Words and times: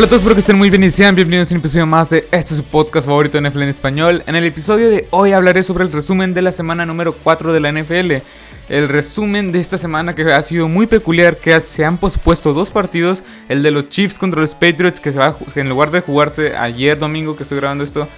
Hola 0.00 0.06
a 0.06 0.08
todos, 0.08 0.22
espero 0.22 0.34
que 0.34 0.40
estén 0.40 0.56
muy 0.56 0.70
bien 0.70 0.82
y 0.82 0.90
sean 0.90 1.14
bienvenidos 1.14 1.52
a 1.52 1.54
un 1.54 1.60
episodio 1.60 1.84
más 1.84 2.08
de 2.08 2.26
este 2.32 2.54
su 2.54 2.64
podcast 2.64 3.06
favorito 3.06 3.38
de 3.38 3.46
NFL 3.46 3.64
en 3.64 3.68
español. 3.68 4.22
En 4.26 4.34
el 4.34 4.46
episodio 4.46 4.88
de 4.88 5.06
hoy 5.10 5.34
hablaré 5.34 5.62
sobre 5.62 5.84
el 5.84 5.92
resumen 5.92 6.32
de 6.32 6.40
la 6.40 6.52
semana 6.52 6.86
número 6.86 7.12
4 7.12 7.52
de 7.52 7.60
la 7.60 7.70
NFL. 7.70 8.12
El 8.70 8.88
resumen 8.88 9.52
de 9.52 9.60
esta 9.60 9.76
semana 9.76 10.14
que 10.14 10.22
ha 10.32 10.40
sido 10.40 10.68
muy 10.68 10.86
peculiar, 10.86 11.36
que 11.36 11.60
se 11.60 11.84
han 11.84 11.98
pospuesto 11.98 12.54
dos 12.54 12.70
partidos, 12.70 13.22
el 13.50 13.62
de 13.62 13.72
los 13.72 13.90
Chiefs 13.90 14.18
contra 14.18 14.40
los 14.40 14.54
Patriots, 14.54 15.00
que 15.00 15.12
se 15.12 15.18
va 15.18 15.36
en 15.54 15.68
lugar 15.68 15.90
de 15.90 16.00
jugarse 16.00 16.56
ayer 16.56 16.98
domingo 16.98 17.36
que 17.36 17.42
estoy 17.42 17.58
grabando 17.58 17.84
esto, 17.84 18.08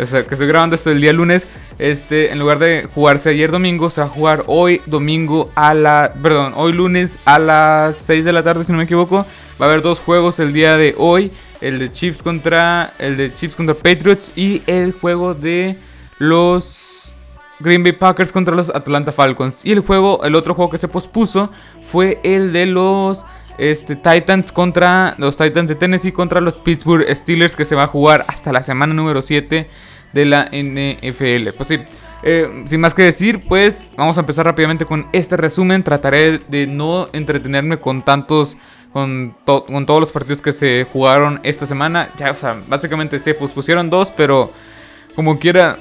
o 0.00 0.06
sea, 0.06 0.24
que 0.24 0.34
estoy 0.34 0.46
grabando 0.46 0.76
esto 0.76 0.90
el 0.90 1.00
día 1.00 1.12
lunes, 1.12 1.46
este, 1.78 2.32
en 2.32 2.38
lugar 2.38 2.58
de 2.58 2.88
jugarse 2.94 3.30
ayer 3.30 3.50
domingo, 3.50 3.90
se 3.90 4.00
va 4.00 4.06
a 4.06 4.10
jugar 4.10 4.44
hoy 4.46 4.80
domingo 4.86 5.50
a 5.54 5.74
la, 5.74 6.12
perdón, 6.22 6.54
hoy 6.56 6.72
lunes 6.72 7.18
a 7.24 7.38
las 7.38 7.96
6 7.96 8.24
de 8.24 8.32
la 8.32 8.42
tarde, 8.42 8.64
si 8.64 8.72
no 8.72 8.78
me 8.78 8.84
equivoco. 8.84 9.26
Va 9.60 9.66
a 9.66 9.68
haber 9.68 9.82
dos 9.82 10.00
juegos 10.00 10.38
el 10.38 10.52
día 10.52 10.76
de 10.76 10.94
hoy, 10.98 11.30
el 11.60 11.78
de 11.78 11.92
Chiefs 11.92 12.22
contra 12.22 12.94
el 12.98 13.16
de 13.16 13.32
Chiefs 13.32 13.54
contra 13.54 13.74
Patriots 13.74 14.32
y 14.34 14.62
el 14.66 14.92
juego 14.92 15.34
de 15.34 15.78
los 16.18 17.12
Green 17.60 17.82
Bay 17.82 17.92
Packers 17.92 18.32
contra 18.32 18.54
los 18.54 18.70
Atlanta 18.70 19.12
Falcons. 19.12 19.64
Y 19.64 19.72
el 19.72 19.80
juego, 19.80 20.24
el 20.24 20.34
otro 20.34 20.54
juego 20.54 20.70
que 20.70 20.78
se 20.78 20.88
pospuso 20.88 21.50
fue 21.82 22.20
el 22.24 22.52
de 22.52 22.66
los 22.66 23.24
este, 23.58 23.96
Titans 23.96 24.52
contra 24.52 25.14
los 25.18 25.36
Titans 25.36 25.68
de 25.68 25.74
Tennessee 25.74 26.12
contra 26.12 26.40
los 26.40 26.60
Pittsburgh 26.60 27.06
Steelers 27.14 27.56
que 27.56 27.64
se 27.64 27.74
va 27.74 27.84
a 27.84 27.86
jugar 27.86 28.24
hasta 28.28 28.52
la 28.52 28.62
semana 28.62 28.94
número 28.94 29.22
7 29.22 29.68
de 30.12 30.24
la 30.24 30.48
NFL. 30.52 31.56
Pues 31.56 31.68
sí, 31.68 31.78
eh, 32.22 32.64
sin 32.66 32.80
más 32.80 32.94
que 32.94 33.02
decir, 33.02 33.46
pues 33.48 33.90
vamos 33.96 34.16
a 34.16 34.20
empezar 34.20 34.46
rápidamente 34.46 34.84
con 34.84 35.06
este 35.12 35.36
resumen. 35.36 35.82
Trataré 35.82 36.38
de 36.38 36.66
no 36.66 37.08
entretenerme 37.12 37.78
con 37.78 38.02
tantos 38.02 38.56
con, 38.92 39.34
con, 39.46 39.86
todos 39.86 40.00
los 40.00 40.12
partidos 40.12 40.42
que 40.42 40.52
se 40.52 40.86
jugaron 40.92 41.40
esta 41.42 41.66
semana. 41.66 42.10
Ya, 42.18 42.30
o 42.30 42.34
sea, 42.34 42.60
básicamente 42.68 43.18
se 43.18 43.34
pusieron 43.34 43.88
dos, 43.90 44.12
pero 44.14 44.52
como 45.14 45.38
quiera, 45.38 45.78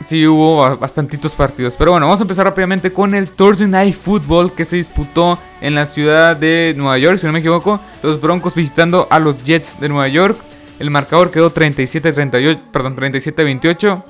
sí 0.00 0.26
hubo 0.26 0.76
bastantitos 0.78 1.32
partidos. 1.32 1.76
Pero 1.76 1.92
bueno, 1.92 2.06
vamos 2.06 2.20
a 2.20 2.24
empezar 2.24 2.46
rápidamente 2.46 2.92
con 2.92 3.14
el 3.14 3.28
Thursday 3.28 3.68
Night 3.68 3.94
Football 3.94 4.52
que 4.52 4.64
se 4.64 4.76
disputó 4.76 5.38
en 5.60 5.74
la 5.74 5.86
ciudad 5.86 6.36
de 6.36 6.74
Nueva 6.76 6.98
York, 6.98 7.18
si 7.18 7.26
no 7.26 7.32
me 7.32 7.40
equivoco. 7.40 7.80
Los 8.02 8.20
Broncos 8.20 8.54
visitando 8.54 9.06
a 9.10 9.18
los 9.18 9.42
Jets 9.44 9.78
de 9.80 9.88
Nueva 9.88 10.08
York. 10.08 10.38
El 10.78 10.90
marcador 10.90 11.30
quedó 11.30 11.52
37-38, 11.52 12.60
perdón, 12.72 12.96
37-28. 12.96 14.02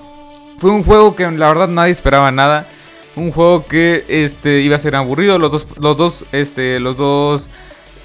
Fue 0.59 0.71
un 0.71 0.85
juego 0.85 1.17
que 1.17 1.29
la 1.31 1.49
verdad 1.49 1.69
nadie 1.69 1.91
esperaba 1.93 2.31
nada. 2.31 2.67
Un 3.17 3.33
juego 3.33 3.67
que 3.67 4.05
este, 4.09 4.61
iba 4.61 4.77
a 4.77 4.79
ser 4.79 4.95
aburrido. 4.95 5.39
Los 5.39 5.51
dos, 5.51 5.67
los 5.81 5.97
dos, 5.97 6.25
este, 6.31 6.79
los 6.79 6.97
dos 6.97 7.49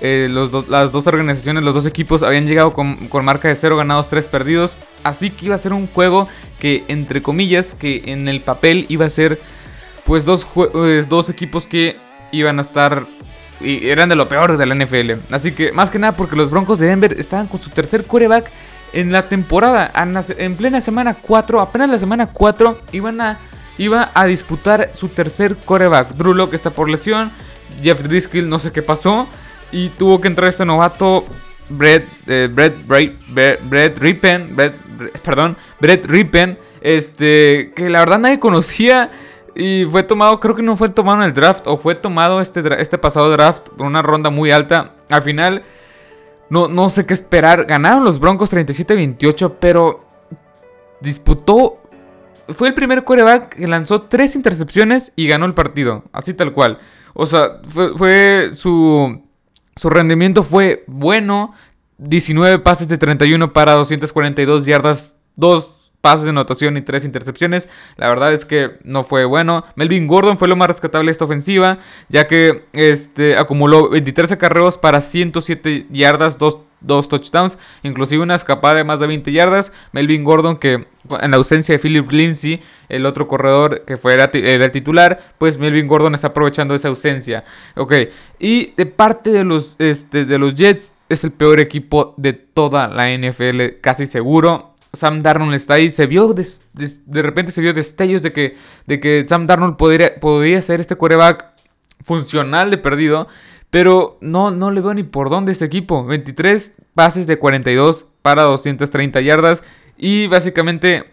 eh, 0.05 0.29
las 0.29 0.91
dos 0.91 1.07
organizaciones, 1.07 1.63
los 1.63 1.73
dos 1.73 1.87
equipos 1.87 2.21
habían 2.21 2.45
llegado 2.45 2.73
con, 2.73 3.09
marca 3.23 3.47
de 3.47 3.55
0 3.55 3.77
ganados, 3.77 4.07
3 4.09 4.27
perdidos. 4.27 4.75
Así 5.03 5.31
que 5.31 5.47
iba 5.47 5.55
a 5.55 5.57
ser 5.57 5.73
un 5.73 5.87
juego 5.87 6.27
que, 6.59 6.83
entre 6.87 7.23
comillas, 7.23 7.73
que 7.73 8.03
en 8.05 8.27
el 8.27 8.41
papel 8.41 8.85
iba 8.89 9.05
a 9.05 9.09
ser 9.09 9.39
pues 10.05 10.23
dos, 10.23 10.45
pues, 10.45 11.09
dos 11.09 11.29
equipos 11.29 11.65
que 11.65 11.95
iban 12.31 12.59
a 12.59 12.61
estar 12.61 13.07
eran 13.61 14.09
de 14.09 14.15
lo 14.15 14.29
peor 14.29 14.57
de 14.57 14.65
la 14.67 14.75
NFL. 14.75 15.13
Así 15.31 15.53
que 15.53 15.71
más 15.71 15.89
que 15.89 15.97
nada 15.97 16.15
porque 16.15 16.35
los 16.35 16.51
Broncos 16.51 16.77
de 16.77 16.85
Denver 16.85 17.13
estaban 17.17 17.47
con 17.47 17.59
su 17.59 17.71
tercer 17.71 18.03
quarterback 18.03 18.51
en 18.93 19.11
la 19.11 19.27
temporada. 19.27 19.91
En 20.37 20.55
plena 20.55 20.81
semana 20.81 21.15
4, 21.15 21.61
apenas 21.61 21.89
la 21.89 21.97
semana 21.97 22.27
4, 22.27 22.77
iban 22.91 23.21
a, 23.21 23.39
iba 23.79 24.11
a 24.13 24.25
disputar 24.25 24.91
su 24.93 25.07
tercer 25.07 25.55
quarterback. 25.55 26.09
Drew 26.15 26.35
Locke 26.35 26.53
está 26.53 26.69
por 26.69 26.89
lesión. 26.89 27.31
Jeff 27.81 28.03
Driscoll 28.03 28.47
no 28.47 28.59
sé 28.59 28.71
qué 28.71 28.83
pasó. 28.83 29.27
Y 29.71 29.89
tuvo 29.89 30.21
que 30.21 30.27
entrar 30.27 30.49
este 30.49 30.65
novato, 30.65 31.25
Brett, 31.69 32.07
eh, 32.27 32.49
Brett, 32.51 32.75
Brett, 32.87 33.97
Rippen, 33.99 34.55
perdón, 35.23 35.57
Brett 35.79 36.05
Rippen, 36.05 36.57
este, 36.81 37.73
que 37.75 37.89
la 37.89 37.99
verdad 37.99 38.19
nadie 38.19 38.39
conocía. 38.39 39.11
Y 39.55 39.85
fue 39.85 40.03
tomado, 40.03 40.39
creo 40.41 40.53
que 40.55 40.61
no 40.61 40.75
fue 40.75 40.89
tomado 40.89 41.21
en 41.21 41.27
el 41.27 41.33
draft, 41.33 41.65
o 41.65 41.77
fue 41.77 41.95
tomado 41.95 42.41
este, 42.41 42.61
este 42.81 42.97
pasado 42.97 43.31
draft 43.31 43.69
por 43.69 43.87
una 43.87 44.01
ronda 44.01 44.29
muy 44.29 44.51
alta. 44.51 44.95
Al 45.09 45.21
final, 45.21 45.63
no, 46.49 46.67
no 46.67 46.89
sé 46.89 47.05
qué 47.05 47.13
esperar. 47.13 47.65
Ganaron 47.65 48.03
los 48.03 48.19
Broncos 48.19 48.53
37-28, 48.53 49.55
pero 49.59 50.05
disputó. 50.99 51.81
Fue 52.49 52.67
el 52.67 52.73
primer 52.73 53.05
coreback 53.05 53.55
que 53.55 53.67
lanzó 53.67 54.03
tres 54.03 54.35
intercepciones 54.35 55.13
y 55.15 55.27
ganó 55.27 55.45
el 55.45 55.53
partido. 55.53 56.03
Así 56.11 56.33
tal 56.33 56.53
cual. 56.53 56.79
O 57.13 57.25
sea, 57.25 57.61
fue, 57.67 57.97
fue 57.97 58.51
su 58.53 59.24
su 59.75 59.89
rendimiento 59.89 60.43
fue 60.43 60.83
bueno. 60.87 61.53
19 61.97 62.59
pases 62.59 62.89
de 62.89 62.97
31 62.97 63.53
para 63.53 63.73
242 63.73 64.65
yardas, 64.65 65.15
2 65.37 65.93
pases 66.01 66.25
de 66.25 66.31
anotación 66.31 66.77
y 66.77 66.81
3 66.81 67.05
intercepciones. 67.05 67.67
La 67.95 68.09
verdad 68.09 68.33
es 68.33 68.45
que 68.45 68.77
no 68.83 69.03
fue 69.03 69.25
bueno. 69.25 69.65
Melvin 69.75 70.07
Gordon 70.07 70.37
fue 70.37 70.47
lo 70.47 70.55
más 70.55 70.67
rescatable 70.67 71.07
de 71.07 71.11
esta 71.13 71.25
ofensiva, 71.25 71.79
ya 72.09 72.27
que 72.27 72.65
este, 72.73 73.37
acumuló 73.37 73.89
23 73.89 74.33
acarreos 74.33 74.77
para 74.77 75.01
107 75.01 75.87
yardas, 75.89 76.37
2 76.37 76.57
dos 76.81 77.09
touchdowns, 77.09 77.57
inclusive 77.83 78.23
una 78.23 78.35
escapada 78.35 78.75
de 78.75 78.83
más 78.83 78.99
de 78.99 79.07
20 79.07 79.31
yardas. 79.31 79.71
Melvin 79.91 80.23
Gordon, 80.23 80.57
que 80.57 80.87
en 81.21 81.31
la 81.31 81.37
ausencia 81.37 81.73
de 81.73 81.79
Philip 81.79 82.11
Lindsay, 82.11 82.61
el 82.89 83.05
otro 83.05 83.27
corredor 83.27 83.85
que 83.85 83.97
fue, 83.97 84.13
era, 84.13 84.25
el 84.25 84.71
titular, 84.71 85.21
pues 85.37 85.57
Melvin 85.57 85.87
Gordon 85.87 86.15
está 86.15 86.27
aprovechando 86.27 86.75
esa 86.75 86.89
ausencia. 86.89 87.43
Ok, 87.75 87.93
y 88.39 88.73
de 88.75 88.85
parte 88.85 89.31
de 89.31 89.43
los, 89.43 89.75
este, 89.79 90.25
de 90.25 90.37
los 90.37 90.55
Jets, 90.55 90.95
es 91.09 91.23
el 91.23 91.31
peor 91.31 91.59
equipo 91.59 92.13
de 92.17 92.33
toda 92.33 92.87
la 92.87 93.15
NFL, 93.15 93.79
casi 93.81 94.05
seguro. 94.05 94.75
Sam 94.93 95.21
Darnold 95.21 95.53
está 95.53 95.75
ahí. 95.75 95.89
Se 95.91 96.07
vio, 96.07 96.33
de, 96.33 97.21
repente 97.21 97.51
se 97.51 97.61
vio 97.61 97.73
destellos 97.73 98.23
de 98.23 98.31
que, 98.31 98.55
de 98.87 98.99
que 98.99 99.25
Sam 99.27 99.45
Darnold 99.45 99.75
podría, 99.75 100.19
podría 100.19 100.61
ser 100.61 100.79
este 100.79 100.95
quarterback 100.95 101.45
funcional 102.01 102.71
de 102.71 102.77
perdido. 102.77 103.27
Pero 103.75 104.17
no, 104.21 104.51
no 104.51 104.71
le 104.71 104.79
veo 104.79 104.93
ni 104.93 105.03
por 105.03 105.29
dónde 105.29 105.51
este 105.51 105.65
equipo. 105.65 106.05
23 106.05 106.75
pases 106.93 107.27
de 107.27 107.37
42 107.37 108.05
para 108.21 108.43
230 108.43 109.19
yardas. 109.19 109.63
Y 109.97 110.27
básicamente 110.27 111.11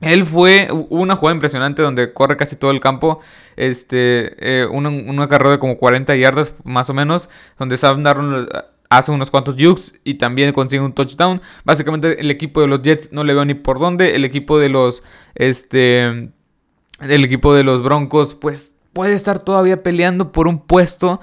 él 0.00 0.24
fue 0.24 0.68
una 0.88 1.14
jugada 1.14 1.34
impresionante 1.34 1.82
donde 1.82 2.14
corre 2.14 2.38
casi 2.38 2.56
todo 2.56 2.70
el 2.70 2.80
campo. 2.80 3.20
Este, 3.54 4.62
eh, 4.62 4.64
una, 4.64 5.28
carrera 5.28 5.50
de 5.50 5.58
como 5.58 5.76
40 5.76 6.16
yardas 6.16 6.54
más 6.64 6.88
o 6.88 6.94
menos. 6.94 7.28
Donde 7.58 7.76
Sam 7.76 8.02
Darnold 8.02 8.48
hace 8.88 9.12
unos 9.12 9.30
cuantos 9.30 9.56
jukes 9.58 9.92
y 10.02 10.14
también 10.14 10.54
consigue 10.54 10.82
un 10.82 10.94
touchdown. 10.94 11.42
Básicamente 11.64 12.18
el 12.18 12.30
equipo 12.30 12.62
de 12.62 12.68
los 12.68 12.80
Jets 12.80 13.12
no 13.12 13.24
le 13.24 13.34
veo 13.34 13.44
ni 13.44 13.52
por 13.52 13.78
dónde. 13.78 14.16
El 14.16 14.24
equipo 14.24 14.58
de 14.58 14.70
los, 14.70 15.02
este, 15.34 16.04
el 16.06 17.24
equipo 17.24 17.52
de 17.52 17.62
los 17.62 17.82
Broncos 17.82 18.32
pues 18.32 18.74
puede 18.94 19.12
estar 19.12 19.42
todavía 19.42 19.82
peleando 19.82 20.32
por 20.32 20.48
un 20.48 20.60
puesto 20.60 21.20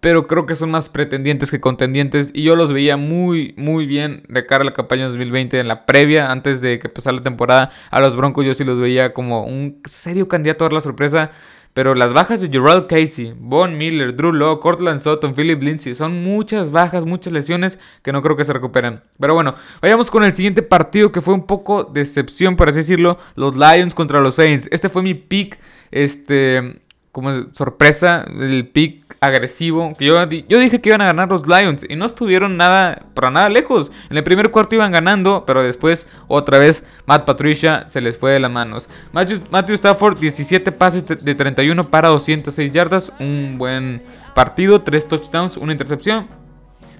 pero 0.00 0.26
creo 0.26 0.46
que 0.46 0.56
son 0.56 0.70
más 0.70 0.88
pretendientes 0.88 1.50
que 1.50 1.60
contendientes 1.60 2.30
y 2.34 2.42
yo 2.42 2.56
los 2.56 2.72
veía 2.72 2.96
muy 2.96 3.54
muy 3.56 3.86
bien 3.86 4.22
de 4.28 4.46
cara 4.46 4.62
a 4.62 4.64
la 4.64 4.72
campaña 4.72 5.04
2020 5.04 5.60
en 5.60 5.68
la 5.68 5.86
previa 5.86 6.32
antes 6.32 6.60
de 6.60 6.78
que 6.78 6.88
empezara 6.88 7.16
la 7.16 7.22
temporada 7.22 7.70
a 7.90 8.00
los 8.00 8.16
Broncos 8.16 8.44
yo 8.44 8.54
sí 8.54 8.64
los 8.64 8.80
veía 8.80 9.12
como 9.12 9.44
un 9.44 9.80
serio 9.84 10.28
candidato 10.28 10.64
a 10.64 10.66
dar 10.66 10.72
la 10.72 10.80
sorpresa 10.80 11.30
pero 11.72 11.94
las 11.94 12.12
bajas 12.12 12.40
de 12.40 12.48
Gerald 12.48 12.88
Casey, 12.88 13.32
Von 13.38 13.78
Miller, 13.78 14.16
Drew 14.16 14.32
Law, 14.32 14.58
Cortland 14.58 14.98
Sutton, 14.98 15.34
Philip 15.34 15.62
Lindsay 15.62 15.94
son 15.94 16.22
muchas 16.22 16.72
bajas, 16.72 17.04
muchas 17.04 17.32
lesiones 17.32 17.78
que 18.02 18.12
no 18.12 18.22
creo 18.22 18.36
que 18.36 18.44
se 18.44 18.52
recuperen. 18.52 19.02
Pero 19.20 19.34
bueno, 19.34 19.54
vayamos 19.80 20.10
con 20.10 20.24
el 20.24 20.34
siguiente 20.34 20.62
partido 20.62 21.12
que 21.12 21.20
fue 21.20 21.32
un 21.32 21.46
poco 21.46 21.84
decepción, 21.84 22.56
por 22.56 22.68
así 22.68 22.78
decirlo, 22.78 23.18
los 23.36 23.56
Lions 23.56 23.94
contra 23.94 24.20
los 24.20 24.34
Saints. 24.34 24.68
Este 24.72 24.88
fue 24.88 25.02
mi 25.02 25.14
pick 25.14 25.60
este 25.92 26.80
como 27.12 27.52
sorpresa, 27.52 28.24
el 28.38 28.68
pick 28.68 29.16
agresivo. 29.20 29.94
Que 29.98 30.06
yo, 30.06 30.22
yo 30.24 30.58
dije 30.58 30.80
que 30.80 30.90
iban 30.90 31.00
a 31.00 31.06
ganar 31.06 31.28
los 31.28 31.46
Lions 31.46 31.84
y 31.88 31.96
no 31.96 32.06
estuvieron 32.06 32.56
nada, 32.56 33.02
para 33.14 33.30
nada 33.30 33.48
lejos. 33.48 33.90
En 34.10 34.16
el 34.16 34.24
primer 34.24 34.50
cuarto 34.50 34.74
iban 34.74 34.92
ganando, 34.92 35.44
pero 35.46 35.62
después 35.62 36.06
otra 36.28 36.58
vez 36.58 36.84
Matt 37.06 37.24
Patricia 37.24 37.84
se 37.88 38.00
les 38.00 38.16
fue 38.16 38.32
de 38.32 38.40
las 38.40 38.50
manos. 38.50 38.88
Matthew, 39.12 39.74
Stafford, 39.74 40.18
17 40.18 40.72
pases 40.72 41.04
de 41.06 41.34
31 41.34 41.88
para 41.88 42.08
206 42.08 42.72
yardas. 42.72 43.12
Un 43.18 43.56
buen 43.58 44.02
partido, 44.34 44.80
3 44.82 45.08
touchdowns, 45.08 45.56
una 45.56 45.72
intercepción. 45.72 46.28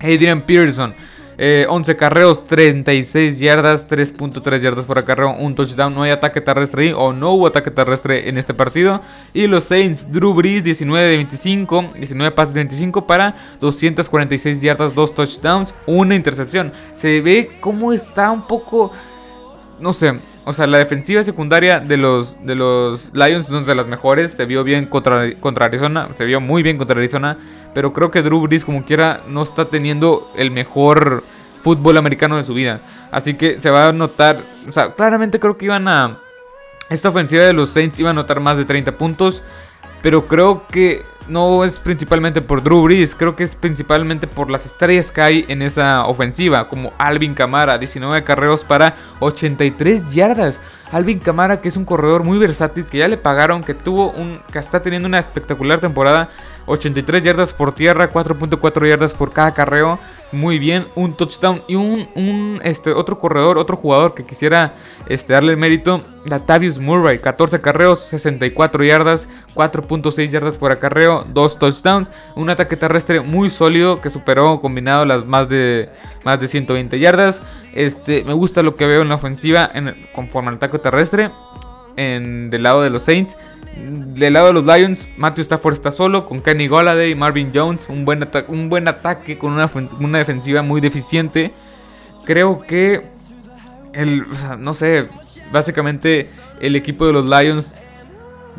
Adrian 0.00 0.42
Peterson, 0.42 0.94
11 1.42 1.92
eh, 1.92 1.96
carreos, 1.96 2.44
36 2.46 3.38
yardas, 3.38 3.88
3.3 3.88 4.58
yardas 4.58 4.84
por 4.84 4.98
acarreo, 4.98 5.34
un 5.36 5.54
touchdown. 5.54 5.94
No 5.94 6.02
hay 6.02 6.10
ataque 6.10 6.42
terrestre 6.42 6.92
o 6.92 7.14
no 7.14 7.32
hubo 7.32 7.46
ataque 7.46 7.70
terrestre 7.70 8.28
en 8.28 8.36
este 8.36 8.52
partido. 8.52 9.00
Y 9.32 9.46
los 9.46 9.64
Saints, 9.64 10.12
Drew 10.12 10.34
Brees, 10.34 10.62
19 10.62 11.06
de 11.06 11.16
25, 11.16 11.92
19 11.96 12.30
pases 12.32 12.52
de 12.52 12.60
25 12.60 13.06
para 13.06 13.34
246 13.58 14.60
yardas, 14.60 14.94
2 14.94 15.14
touchdowns, 15.14 15.72
una 15.86 16.14
intercepción. 16.14 16.74
Se 16.92 17.22
ve 17.22 17.50
cómo 17.60 17.94
está 17.94 18.30
un 18.30 18.46
poco, 18.46 18.92
no 19.80 19.94
sé, 19.94 20.20
o 20.44 20.52
sea, 20.52 20.66
la 20.66 20.78
defensiva 20.78 21.22
secundaria 21.22 21.80
de 21.80 21.96
los, 21.96 22.36
de 22.44 22.54
los 22.54 23.10
Lions 23.12 23.50
no 23.50 23.58
es 23.58 23.66
de 23.66 23.74
las 23.74 23.86
mejores. 23.86 24.32
Se 24.32 24.46
vio 24.46 24.64
bien 24.64 24.86
contra, 24.86 25.34
contra 25.38 25.66
Arizona. 25.66 26.08
Se 26.14 26.24
vio 26.24 26.40
muy 26.40 26.62
bien 26.62 26.78
contra 26.78 26.96
Arizona. 26.96 27.38
Pero 27.74 27.92
creo 27.92 28.10
que 28.10 28.22
Drew 28.22 28.40
Brees, 28.40 28.64
como 28.64 28.84
quiera, 28.84 29.22
no 29.28 29.42
está 29.42 29.66
teniendo 29.66 30.30
el 30.36 30.50
mejor 30.50 31.22
fútbol 31.62 31.96
americano 31.96 32.36
de 32.36 32.44
su 32.44 32.54
vida. 32.54 32.80
Así 33.10 33.34
que 33.34 33.58
se 33.58 33.70
va 33.70 33.88
a 33.88 33.92
notar, 33.92 34.40
o 34.68 34.72
sea, 34.72 34.94
claramente 34.94 35.38
creo 35.40 35.56
que 35.56 35.66
iban 35.66 35.88
a... 35.88 36.20
Esta 36.88 37.08
ofensiva 37.08 37.44
de 37.44 37.52
los 37.52 37.70
Saints 37.70 38.00
iba 38.00 38.10
a 38.10 38.14
notar 38.14 38.40
más 38.40 38.56
de 38.56 38.64
30 38.64 38.92
puntos, 38.92 39.44
pero 40.02 40.26
creo 40.26 40.66
que 40.66 41.04
no 41.28 41.64
es 41.64 41.78
principalmente 41.78 42.42
por 42.42 42.62
Drew 42.62 42.82
Brees, 42.82 43.14
creo 43.14 43.36
que 43.36 43.44
es 43.44 43.54
principalmente 43.54 44.26
por 44.26 44.50
las 44.50 44.66
estrellas 44.66 45.12
que 45.12 45.20
hay 45.20 45.44
en 45.48 45.62
esa 45.62 46.06
ofensiva, 46.06 46.68
como 46.68 46.92
Alvin 46.98 47.34
Kamara, 47.34 47.78
19 47.78 48.24
carreos 48.24 48.64
para 48.64 48.96
83 49.20 50.12
yardas. 50.12 50.60
Alvin 50.90 51.20
Kamara, 51.20 51.60
que 51.60 51.68
es 51.68 51.76
un 51.76 51.84
corredor 51.84 52.24
muy 52.24 52.38
versátil, 52.38 52.84
que 52.84 52.98
ya 52.98 53.08
le 53.08 53.16
pagaron, 53.16 53.62
que 53.62 53.74
tuvo 53.74 54.10
un, 54.10 54.40
que 54.52 54.58
está 54.58 54.82
teniendo 54.82 55.06
una 55.06 55.20
espectacular 55.20 55.78
temporada, 55.80 56.30
83 56.66 57.22
yardas 57.22 57.52
por 57.52 57.72
tierra, 57.72 58.10
4.4 58.10 58.88
yardas 58.88 59.14
por 59.14 59.32
cada 59.32 59.54
carreo 59.54 59.98
muy 60.32 60.58
bien, 60.58 60.86
un 60.94 61.14
touchdown 61.14 61.62
y 61.66 61.74
un, 61.74 62.08
un, 62.14 62.60
este, 62.62 62.92
otro 62.92 63.18
corredor, 63.18 63.58
otro 63.58 63.76
jugador 63.76 64.14
que 64.14 64.24
quisiera 64.24 64.74
este, 65.08 65.32
darle 65.32 65.52
el 65.52 65.58
mérito, 65.58 66.02
Latavius 66.26 66.78
Murray, 66.78 67.18
14 67.20 67.60
carreos, 67.60 68.00
64 68.00 68.84
yardas, 68.84 69.28
4.6 69.54 70.30
yardas 70.30 70.58
por 70.58 70.70
acarreo, 70.72 71.24
2 71.28 71.58
touchdowns, 71.58 72.10
un 72.36 72.50
ataque 72.50 72.76
terrestre 72.76 73.20
muy 73.20 73.50
sólido 73.50 74.00
que 74.00 74.10
superó 74.10 74.60
combinado 74.60 75.04
las 75.04 75.24
más 75.26 75.48
de, 75.48 75.88
más 76.24 76.38
de 76.40 76.48
120 76.48 76.98
yardas. 76.98 77.42
Este, 77.72 78.24
me 78.24 78.32
gusta 78.32 78.62
lo 78.62 78.76
que 78.76 78.86
veo 78.86 79.02
en 79.02 79.08
la 79.08 79.16
ofensiva 79.16 79.68
en, 79.72 80.06
conforme 80.14 80.50
al 80.50 80.56
ataque 80.56 80.78
terrestre 80.78 81.30
en, 81.96 82.50
del 82.50 82.62
lado 82.62 82.82
de 82.82 82.90
los 82.90 83.02
Saints. 83.02 83.36
Del 83.76 84.32
lado 84.32 84.48
de 84.48 84.52
los 84.52 84.64
Lions, 84.64 85.08
Matthew 85.16 85.42
Stafford 85.42 85.74
está 85.74 85.92
solo 85.92 86.26
con 86.26 86.42
Kenny 86.42 86.66
Golladay, 86.66 87.14
Marvin 87.14 87.52
Jones, 87.54 87.86
un 87.88 88.04
buen, 88.04 88.28
un 88.48 88.68
buen 88.68 88.88
ataque 88.88 89.38
con 89.38 89.52
una, 89.52 90.18
defensiva 90.18 90.62
muy 90.62 90.80
deficiente. 90.80 91.52
Creo 92.24 92.60
que 92.60 93.02
el, 93.92 94.24
no 94.58 94.74
sé, 94.74 95.08
básicamente 95.52 96.28
el 96.60 96.76
equipo 96.76 97.06
de 97.06 97.12
los 97.12 97.26
Lions 97.26 97.76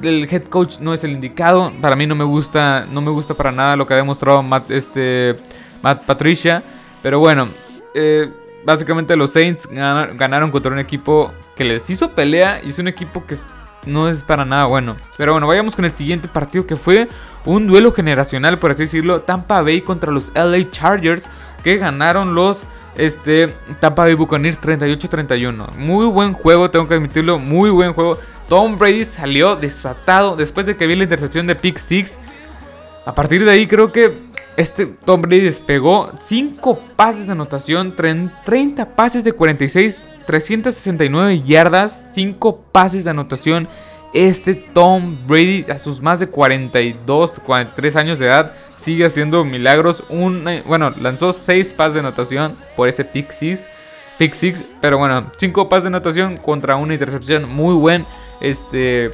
el 0.02 0.28
head 0.32 0.44
coach 0.44 0.80
no 0.80 0.94
es 0.94 1.04
el 1.04 1.12
indicado. 1.12 1.72
Para 1.82 1.96
mí 1.96 2.08
no 2.08 2.16
me 2.16 2.24
gusta, 2.24 2.88
no 2.90 3.02
me 3.02 3.12
gusta 3.12 3.34
para 3.34 3.52
nada 3.52 3.76
lo 3.76 3.86
que 3.86 3.94
ha 3.94 3.98
demostrado 3.98 4.42
Matt, 4.42 4.72
este, 4.72 5.36
Matt 5.82 6.06
Patricia. 6.06 6.64
Pero 7.02 7.20
bueno, 7.20 7.48
eh, 7.94 8.30
básicamente 8.66 9.16
los 9.16 9.34
Saints 9.34 9.68
ganaron 9.72 10.52
contra 10.52 10.72
un 10.72 10.80
equipo 10.80 11.34
que 11.56 11.64
les 11.64 11.90
hizo 11.90 12.10
pelea 12.12 12.62
y 12.64 12.70
es 12.70 12.80
un 12.80 12.88
equipo 12.88 13.26
que 13.26 13.38
no 13.86 14.10
es 14.10 14.24
para 14.24 14.46
nada 14.46 14.66
bueno. 14.66 14.96
Pero 15.18 15.34
bueno, 15.34 15.48
vayamos 15.48 15.76
con 15.76 15.86
el 15.86 15.94
siguiente 15.94 16.28
partido 16.28 16.66
que 16.66 16.76
fue 16.76 17.08
un 17.46 17.68
duelo 17.68 17.92
generacional, 17.92 18.60
por 18.60 18.72
así 18.72 18.84
decirlo. 18.84 19.22
Tampa 19.22 19.62
Bay 19.62 19.82
contra 19.82 20.12
los 20.12 20.32
LA 20.36 20.70
Chargers 20.70 21.28
que 21.64 21.78
ganaron 21.78 22.36
los 22.36 22.66
este, 22.96 23.54
Tampa 23.80 24.04
Bay 24.04 24.14
Buccaneers 24.14 24.60
38-31. 24.60 25.76
Muy 25.78 26.06
buen 26.08 26.34
juego, 26.34 26.70
tengo 26.70 26.88
que 26.88 26.96
admitirlo, 26.96 27.40
muy 27.40 27.70
buen 27.70 27.94
juego. 27.94 28.20
Tom 28.48 28.78
Brady 28.78 29.06
salió 29.06 29.56
desatado 29.56 30.36
después 30.36 30.66
de 30.66 30.76
que 30.76 30.88
vi 30.88 30.96
la 30.96 31.04
intercepción 31.04 31.48
de 31.48 31.56
Pick 31.56 31.78
6. 31.78 32.18
A 33.06 33.16
partir 33.16 33.44
de 33.44 33.52
ahí 33.52 33.66
creo 33.66 33.92
que 33.92 34.31
este 34.58 34.86
Tom 34.86 35.22
Brady 35.22 35.42
despegó 35.42 36.12
5 36.18 36.80
pases 36.96 37.26
de 37.26 37.32
anotación, 37.32 37.96
30 37.96 38.96
pases 38.96 39.24
de 39.24 39.32
46 39.34 40.02
369 40.26 41.42
yardas, 41.42 42.12
5 42.14 42.66
pases 42.72 43.04
de 43.04 43.10
anotación. 43.10 43.68
Este 44.14 44.56
Tom 44.56 45.26
Brady, 45.26 45.66
a 45.70 45.80
sus 45.80 46.02
más 46.02 46.20
de 46.20 46.28
42, 46.28 47.34
43 47.44 47.96
años 47.96 48.20
de 48.20 48.26
edad, 48.28 48.54
sigue 48.78 49.06
haciendo 49.06 49.46
milagros. 49.46 50.04
Un, 50.10 50.48
eh, 50.48 50.64
bueno, 50.66 50.92
lanzó 51.00 51.34
6 51.34 51.74
pases 51.74 51.94
de 51.96 52.00
anotación 52.02 52.56
por 52.76 52.90
ese 52.90 53.06
pick 53.06 53.32
6. 53.32 53.70
Pick 54.18 54.36
pero 54.82 54.98
bueno, 54.98 55.32
5 55.38 55.70
pases 55.70 55.84
de 55.84 55.88
anotación 55.88 56.38
contra 56.38 56.76
una 56.76 56.94
intercepción. 56.94 57.50
Muy 57.50 57.74
buen 57.74 58.06
este, 58.42 59.12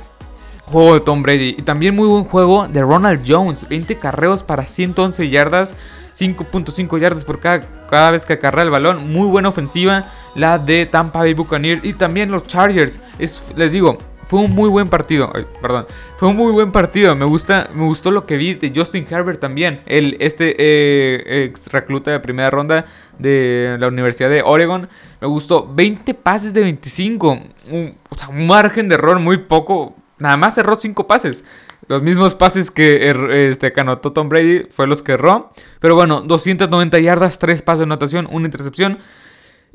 juego 0.67 0.93
de 0.93 0.99
Tom 1.01 1.23
Brady. 1.23 1.55
Y 1.57 1.61
también 1.63 1.95
muy 1.95 2.07
buen 2.07 2.25
juego 2.25 2.67
de 2.67 2.81
Ronald 2.81 3.23
Jones. 3.27 3.67
20 3.67 3.97
carreos 3.97 4.43
para 4.43 4.63
111 4.63 5.29
yardas. 5.29 5.75
5.5 6.15 6.99
yardas 6.99 7.23
por 7.23 7.39
cada, 7.39 7.61
cada 7.87 8.11
vez 8.11 8.25
que 8.25 8.33
acarrea 8.33 8.63
el 8.63 8.69
balón. 8.69 9.11
Muy 9.11 9.27
buena 9.27 9.49
ofensiva 9.49 10.11
la 10.35 10.59
de 10.59 10.85
Tampa 10.85 11.19
Bay 11.19 11.33
Buccaneers 11.33 11.83
y 11.83 11.93
también 11.93 12.31
los 12.31 12.43
Chargers. 12.43 12.99
Es, 13.19 13.53
les 13.55 13.71
digo, 13.71 13.97
fue 14.27 14.41
un 14.41 14.51
muy 14.51 14.69
buen 14.69 14.89
partido. 14.89 15.31
perdón. 15.61 15.87
Fue 16.17 16.27
un 16.27 16.35
muy 16.35 16.51
buen 16.51 16.71
partido. 16.71 17.15
Me 17.15 17.25
gusta, 17.25 17.69
me 17.73 17.85
gustó 17.85 18.11
lo 18.11 18.25
que 18.25 18.35
vi 18.35 18.55
de 18.55 18.73
Justin 18.75 19.05
Herbert 19.09 19.39
también. 19.39 19.81
El, 19.85 20.17
este 20.19 20.55
eh, 20.57 21.45
ex 21.45 21.67
recluta 21.71 22.11
de 22.11 22.19
primera 22.19 22.49
ronda 22.49 22.85
de 23.17 23.77
la 23.79 23.87
Universidad 23.87 24.29
de 24.29 24.41
Oregon. 24.41 24.89
Me 25.21 25.27
gustó. 25.27 25.71
20 25.73 26.13
pases 26.13 26.53
de 26.53 26.61
25. 26.61 27.39
Un, 27.71 27.97
o 28.09 28.15
sea, 28.15 28.27
un 28.27 28.47
margen 28.47 28.89
de 28.89 28.95
error 28.95 29.19
muy 29.19 29.37
poco. 29.37 29.95
Nada 30.19 30.37
más 30.37 30.55
cerró 30.55 30.75
5 30.75 31.07
pases. 31.07 31.43
Los 31.87 32.01
mismos 32.01 32.35
pases 32.35 32.71
que, 32.71 33.09
er, 33.09 33.31
este, 33.31 33.73
anotó 33.77 34.11
Tom 34.11 34.29
Brady 34.29 34.67
fue 34.69 34.87
los 34.87 35.01
que 35.01 35.13
erró. 35.13 35.51
Pero 35.79 35.95
bueno, 35.95 36.21
290 36.21 36.99
yardas, 36.99 37.39
3 37.39 37.61
pases 37.61 37.79
de 37.79 37.83
anotación, 37.83 38.27
una 38.31 38.47
intercepción. 38.47 38.97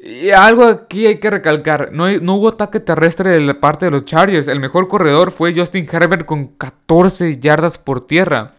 Y 0.05 0.31
algo 0.31 0.65
aquí 0.65 1.07
hay 1.07 1.21
que 1.21 1.31
recalcar, 1.31 1.91
no, 1.93 2.11
no, 2.21 2.35
hubo 2.35 2.49
ataque 2.49 2.81
terrestre 2.81 3.31
de 3.31 3.41
la 3.41 3.61
parte 3.61 3.85
de 3.85 3.93
los 3.93 4.05
Chargers. 4.05 4.49
El 4.49 4.59
mejor 4.59 4.89
corredor 4.89 5.31
fue 5.31 5.55
Justin 5.55 5.87
Herbert 5.91 6.27
con 6.27 6.49
14 6.49 7.39
yardas 7.39 7.79
por 7.79 8.05
tierra. 8.05 8.51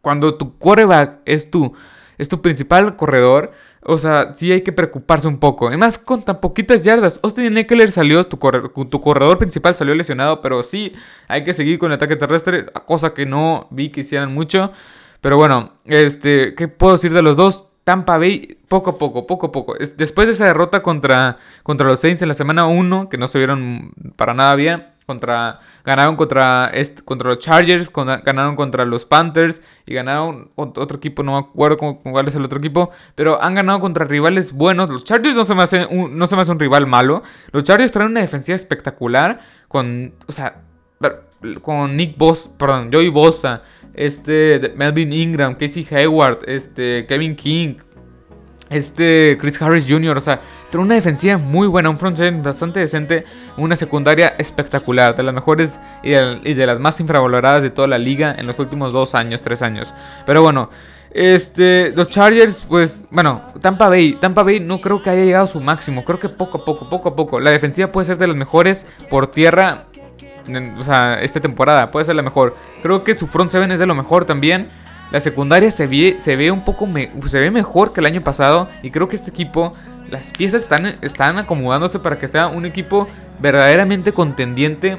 Cuando 0.00 0.34
tu 0.34 0.58
quarterback 0.58 1.20
es 1.24 1.52
tu, 1.52 1.72
es 2.18 2.28
tu 2.28 2.42
principal 2.42 2.96
corredor, 2.96 3.52
o 3.84 3.98
sea, 3.98 4.32
sí 4.34 4.52
hay 4.52 4.62
que 4.62 4.72
preocuparse 4.72 5.26
un 5.26 5.38
poco. 5.38 5.68
Además, 5.68 5.98
con 5.98 6.22
tan 6.22 6.40
poquitas 6.40 6.84
yardas. 6.84 7.18
Austin 7.22 7.56
Eckler 7.56 7.90
salió, 7.90 8.24
tu, 8.24 8.38
corredor 8.38 9.38
principal 9.38 9.74
salió 9.74 9.94
lesionado, 9.94 10.40
pero 10.40 10.62
sí 10.62 10.92
hay 11.28 11.42
que 11.44 11.54
seguir 11.54 11.78
con 11.78 11.90
el 11.90 11.96
ataque 11.96 12.16
terrestre, 12.16 12.66
cosa 12.86 13.12
que 13.12 13.26
no 13.26 13.66
vi 13.70 13.90
que 13.90 14.02
hicieran 14.02 14.32
mucho. 14.32 14.72
Pero 15.20 15.36
bueno, 15.36 15.72
este, 15.84 16.54
¿qué 16.54 16.68
puedo 16.68 16.94
decir 16.94 17.12
de 17.12 17.22
los 17.22 17.36
dos? 17.36 17.68
Tampa 17.84 18.16
Bay, 18.16 18.58
poco 18.68 18.90
a 18.90 18.98
poco, 18.98 19.26
poco 19.26 19.48
a 19.48 19.52
poco. 19.52 19.74
Después 19.96 20.28
de 20.28 20.34
esa 20.34 20.46
derrota 20.46 20.82
contra, 20.82 21.38
contra 21.64 21.86
los 21.88 22.00
Saints 22.00 22.22
en 22.22 22.28
la 22.28 22.34
semana 22.34 22.66
1, 22.66 23.08
que 23.08 23.18
no 23.18 23.26
se 23.26 23.38
vieron 23.38 23.92
para 24.14 24.34
nada 24.34 24.54
bien, 24.54 24.86
contra, 25.04 25.60
ganaron 25.84 26.16
contra, 26.16 26.70
este, 26.72 27.02
contra 27.02 27.28
los 27.28 27.38
Chargers, 27.38 27.90
ganaron 27.92 28.56
contra 28.56 28.84
los 28.84 29.04
Panthers 29.04 29.60
y 29.86 29.94
ganaron 29.94 30.50
otro 30.54 30.96
equipo, 30.96 31.22
no 31.22 31.32
me 31.32 31.38
acuerdo 31.38 31.76
cuál 31.76 32.28
es 32.28 32.34
el 32.34 32.44
otro 32.44 32.58
equipo, 32.58 32.90
pero 33.14 33.42
han 33.42 33.54
ganado 33.54 33.80
contra 33.80 34.04
rivales 34.04 34.52
buenos. 34.52 34.90
Los 34.90 35.04
Chargers 35.04 35.36
no 35.36 35.44
se 35.44 35.54
me 35.54 35.62
hace 35.62 35.86
un, 35.86 36.16
no 36.16 36.26
se 36.26 36.36
me 36.36 36.42
hace 36.42 36.52
un 36.52 36.60
rival 36.60 36.86
malo. 36.86 37.22
Los 37.50 37.64
Chargers 37.64 37.92
traen 37.92 38.10
una 38.10 38.20
defensiva 38.20 38.56
espectacular 38.56 39.40
con, 39.68 40.14
o 40.26 40.32
sea, 40.32 40.62
con 41.60 41.96
Nick 41.96 42.16
Boss, 42.16 42.48
perdón, 42.56 42.90
Joey 42.92 43.08
Bosa, 43.08 43.62
este, 43.94 44.72
Melvin 44.76 45.12
Ingram, 45.12 45.54
Casey 45.54 45.86
Hayward, 45.90 46.40
este, 46.46 47.06
Kevin 47.06 47.36
King, 47.36 47.74
este 48.72 49.36
Chris 49.40 49.60
Harris 49.60 49.86
Jr., 49.88 50.16
o 50.16 50.20
sea, 50.20 50.40
tiene 50.70 50.84
una 50.84 50.94
defensiva 50.94 51.38
muy 51.38 51.66
buena, 51.66 51.90
un 51.90 51.98
front 51.98 52.18
bastante 52.42 52.80
decente, 52.80 53.24
una 53.56 53.76
secundaria 53.76 54.34
espectacular, 54.38 55.14
de 55.16 55.22
las 55.22 55.34
mejores 55.34 55.80
y 56.02 56.10
de, 56.10 56.66
las 56.66 56.80
más 56.80 57.00
infravaloradas 57.00 57.62
de 57.62 57.70
toda 57.70 57.88
la 57.88 57.98
liga 57.98 58.34
en 58.38 58.46
los 58.46 58.58
últimos 58.58 58.92
dos 58.92 59.14
años, 59.14 59.42
tres 59.42 59.62
años. 59.62 59.92
Pero 60.26 60.42
bueno, 60.42 60.70
este, 61.12 61.92
los 61.94 62.08
Chargers, 62.08 62.66
pues, 62.68 63.04
bueno, 63.10 63.42
Tampa 63.60 63.88
Bay, 63.88 64.14
Tampa 64.14 64.42
Bay 64.42 64.60
no 64.60 64.80
creo 64.80 65.02
que 65.02 65.10
haya 65.10 65.24
llegado 65.24 65.44
a 65.44 65.48
su 65.48 65.60
máximo, 65.60 66.04
creo 66.04 66.18
que 66.18 66.28
poco 66.28 66.58
a 66.58 66.64
poco, 66.64 66.88
poco 66.88 67.10
a 67.10 67.16
poco. 67.16 67.40
La 67.40 67.50
defensiva 67.50 67.92
puede 67.92 68.06
ser 68.06 68.18
de 68.18 68.26
las 68.26 68.36
mejores 68.36 68.86
por 69.10 69.26
tierra, 69.26 69.84
o 70.78 70.82
sea, 70.82 71.20
esta 71.22 71.40
temporada, 71.40 71.90
puede 71.90 72.06
ser 72.06 72.14
la 72.14 72.22
mejor. 72.22 72.56
Creo 72.82 73.04
que 73.04 73.14
su 73.14 73.26
front 73.26 73.50
seven 73.50 73.70
es 73.72 73.78
de 73.78 73.86
lo 73.86 73.94
mejor 73.94 74.24
también. 74.24 74.66
La 75.12 75.20
secundaria 75.20 75.70
se 75.70 75.86
ve, 75.86 76.16
se 76.18 76.36
ve 76.36 76.50
un 76.50 76.64
poco 76.64 76.88
se 77.26 77.38
ve 77.38 77.50
mejor 77.50 77.92
que 77.92 78.00
el 78.00 78.06
año 78.06 78.22
pasado. 78.24 78.68
Y 78.82 78.90
creo 78.90 79.08
que 79.08 79.16
este 79.16 79.28
equipo, 79.30 79.72
las 80.10 80.32
piezas 80.32 80.62
están, 80.62 80.96
están 81.02 81.36
acomodándose 81.36 81.98
para 81.98 82.18
que 82.18 82.28
sea 82.28 82.48
un 82.48 82.64
equipo 82.64 83.06
verdaderamente 83.38 84.14
contendiente 84.14 84.96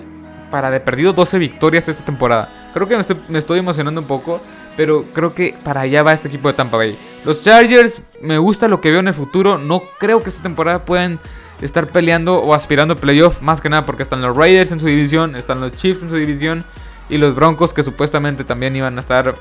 para 0.51 0.69
de 0.69 0.79
perdido 0.79 1.13
12 1.13 1.39
victorias 1.39 1.89
esta 1.89 2.05
temporada. 2.05 2.69
Creo 2.75 2.87
que 2.87 2.95
me 3.27 3.39
estoy, 3.39 3.57
emocionando 3.57 4.01
un 4.01 4.07
poco, 4.07 4.39
pero 4.77 5.03
creo 5.13 5.33
que 5.33 5.55
para 5.63 5.81
allá 5.81 6.03
va 6.03 6.13
este 6.13 6.27
equipo 6.27 6.47
de 6.47 6.53
Tampa 6.53 6.77
Bay. 6.77 6.95
Los 7.25 7.41
Chargers, 7.41 7.99
me 8.21 8.37
gusta 8.37 8.67
lo 8.67 8.81
que 8.81 8.91
veo 8.91 8.99
en 8.99 9.07
el 9.07 9.15
futuro. 9.15 9.57
No 9.57 9.81
creo 9.97 10.21
que 10.21 10.29
esta 10.29 10.43
temporada 10.43 10.85
puedan 10.85 11.19
estar 11.59 11.87
peleando 11.87 12.37
o 12.37 12.53
aspirando 12.53 12.93
a 12.93 12.97
playoff, 12.97 13.41
más 13.41 13.61
que 13.61 13.69
nada 13.69 13.83
porque 13.87 14.03
están 14.03 14.21
los 14.21 14.37
Raiders 14.37 14.71
en 14.71 14.79
su 14.79 14.85
división, 14.85 15.35
están 15.35 15.59
los 15.59 15.71
Chiefs 15.71 16.03
en 16.03 16.09
su 16.09 16.17
división 16.17 16.65
y 17.09 17.17
los 17.17 17.33
Broncos 17.33 17.73
que 17.73 17.81
supuestamente 17.81 18.43
también 18.43 18.75
iban 18.75 18.95
a 18.97 19.01
estar 19.01 19.33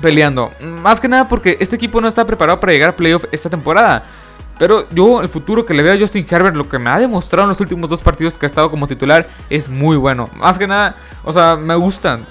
peleando. 0.00 0.50
Más 0.60 1.00
que 1.00 1.08
nada 1.08 1.28
porque 1.28 1.56
este 1.60 1.76
equipo 1.76 2.00
no 2.00 2.08
está 2.08 2.24
preparado 2.26 2.60
para 2.60 2.72
llegar 2.72 2.90
a 2.90 2.96
playoff 2.96 3.24
esta 3.32 3.50
temporada. 3.50 4.04
Pero 4.58 4.86
yo, 4.90 5.22
el 5.22 5.28
futuro 5.30 5.64
que 5.64 5.72
le 5.72 5.82
veo 5.82 5.94
a 5.94 5.98
Justin 5.98 6.26
Herbert, 6.28 6.54
lo 6.54 6.68
que 6.68 6.78
me 6.78 6.90
ha 6.90 6.98
demostrado 6.98 7.44
en 7.44 7.48
los 7.48 7.60
últimos 7.60 7.88
dos 7.88 8.02
partidos 8.02 8.36
que 8.36 8.44
ha 8.44 8.48
estado 8.48 8.68
como 8.68 8.86
titular, 8.86 9.26
es 9.48 9.70
muy 9.70 9.96
bueno. 9.96 10.28
Más 10.34 10.58
que 10.58 10.66
nada, 10.66 10.94
o 11.24 11.32
sea, 11.32 11.56
me 11.56 11.74
gustan. 11.76 12.26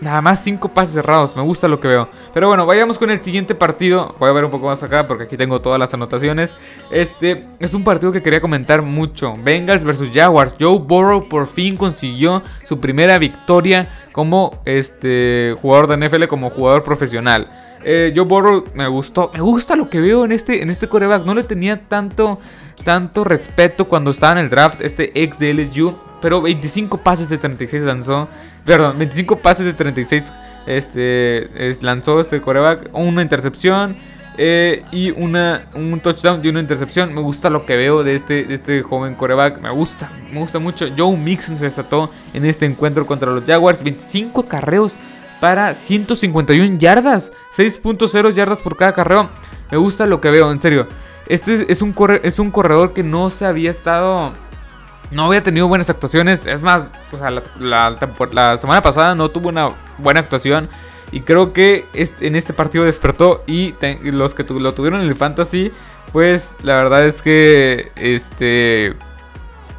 Nada 0.00 0.22
más 0.22 0.42
5 0.42 0.68
pases 0.70 0.94
cerrados. 0.94 1.36
Me 1.36 1.42
gusta 1.42 1.68
lo 1.68 1.78
que 1.78 1.88
veo. 1.88 2.08
Pero 2.32 2.48
bueno, 2.48 2.64
vayamos 2.64 2.98
con 2.98 3.10
el 3.10 3.20
siguiente 3.20 3.54
partido. 3.54 4.14
Voy 4.18 4.30
a 4.30 4.32
ver 4.32 4.46
un 4.46 4.50
poco 4.50 4.66
más 4.66 4.82
acá 4.82 5.06
porque 5.06 5.24
aquí 5.24 5.36
tengo 5.36 5.60
todas 5.60 5.78
las 5.78 5.92
anotaciones. 5.92 6.54
Este 6.90 7.46
es 7.58 7.74
un 7.74 7.84
partido 7.84 8.10
que 8.10 8.22
quería 8.22 8.40
comentar 8.40 8.80
mucho. 8.80 9.34
Bengals 9.42 9.84
versus 9.84 10.10
Jaguars. 10.12 10.56
Joe 10.58 10.78
Burrow 10.78 11.28
por 11.28 11.46
fin 11.46 11.76
consiguió 11.76 12.42
su 12.64 12.80
primera 12.80 13.18
victoria 13.18 13.90
como 14.12 14.62
este 14.64 15.54
jugador 15.60 15.86
de 15.86 16.08
NFL, 16.08 16.26
como 16.28 16.48
jugador 16.48 16.82
profesional. 16.82 17.50
Eh, 17.84 18.12
Joe 18.14 18.24
Burrow 18.24 18.64
me 18.74 18.88
gustó. 18.88 19.30
Me 19.34 19.40
gusta 19.40 19.76
lo 19.76 19.90
que 19.90 20.00
veo 20.00 20.24
en 20.24 20.32
este, 20.32 20.62
en 20.62 20.70
este 20.70 20.88
coreback. 20.88 21.24
No 21.24 21.34
le 21.34 21.44
tenía 21.44 21.88
tanto, 21.88 22.38
tanto 22.84 23.24
respeto 23.24 23.86
cuando 23.86 24.10
estaba 24.10 24.32
en 24.32 24.46
el 24.46 24.50
draft. 24.50 24.80
Este 24.80 25.22
ex 25.22 25.38
de 25.38 25.52
LSU. 25.52 25.94
Pero 26.20 26.42
25 26.42 26.98
pases 26.98 27.28
de 27.28 27.38
36 27.38 27.82
lanzó. 27.82 28.28
Perdón, 28.64 28.98
25 28.98 29.40
pases 29.40 29.66
de 29.66 29.72
36 29.72 30.32
este, 30.66 31.50
lanzó 31.80 32.20
este 32.20 32.40
coreback. 32.40 32.90
Una 32.92 33.22
intercepción. 33.22 33.96
Eh, 34.42 34.84
y 34.90 35.10
una, 35.10 35.66
un 35.74 36.00
touchdown 36.00 36.40
y 36.42 36.48
una 36.48 36.60
intercepción. 36.60 37.12
Me 37.12 37.20
gusta 37.20 37.50
lo 37.50 37.66
que 37.66 37.76
veo 37.76 38.04
de 38.04 38.14
este, 38.14 38.44
de 38.44 38.54
este 38.54 38.82
joven 38.82 39.14
coreback. 39.14 39.60
Me 39.60 39.70
gusta, 39.70 40.10
me 40.32 40.40
gusta 40.40 40.58
mucho. 40.58 40.86
Joe 40.96 41.16
Mixon 41.16 41.56
se 41.56 41.66
desató 41.66 42.10
en 42.32 42.46
este 42.46 42.66
encuentro 42.66 43.06
contra 43.06 43.30
los 43.30 43.44
Jaguars. 43.44 43.82
25 43.82 44.46
carreos 44.46 44.94
para 45.40 45.74
151 45.74 46.78
yardas. 46.78 47.32
6.0 47.56 48.32
yardas 48.32 48.62
por 48.62 48.76
cada 48.76 48.92
carreo. 48.92 49.28
Me 49.70 49.76
gusta 49.76 50.06
lo 50.06 50.20
que 50.20 50.30
veo, 50.30 50.50
en 50.50 50.60
serio. 50.60 50.86
Este 51.26 51.70
es 51.70 51.82
un, 51.82 51.94
es 52.22 52.38
un 52.38 52.50
corredor 52.50 52.92
que 52.92 53.02
no 53.02 53.30
se 53.30 53.46
había 53.46 53.70
estado 53.70 54.32
no 55.10 55.24
había 55.24 55.42
tenido 55.42 55.68
buenas 55.68 55.90
actuaciones. 55.90 56.46
Es 56.46 56.62
más, 56.62 56.90
la, 57.58 57.96
semana 58.58 58.82
pasada 58.82 59.14
no 59.14 59.28
tuvo 59.28 59.48
una 59.48 59.70
buena 59.98 60.20
actuación. 60.20 60.68
Y 61.12 61.22
creo 61.22 61.52
que 61.52 61.86
en 61.92 62.36
este 62.36 62.52
partido 62.52 62.84
despertó. 62.84 63.42
Y 63.46 63.74
los 64.02 64.34
que 64.34 64.44
lo 64.44 64.74
tuvieron 64.74 65.00
en 65.00 65.08
el 65.08 65.14
fantasy, 65.16 65.72
pues 66.12 66.54
la 66.62 66.74
verdad 66.76 67.04
es 67.04 67.22
que 67.22 67.92
este 67.96 68.94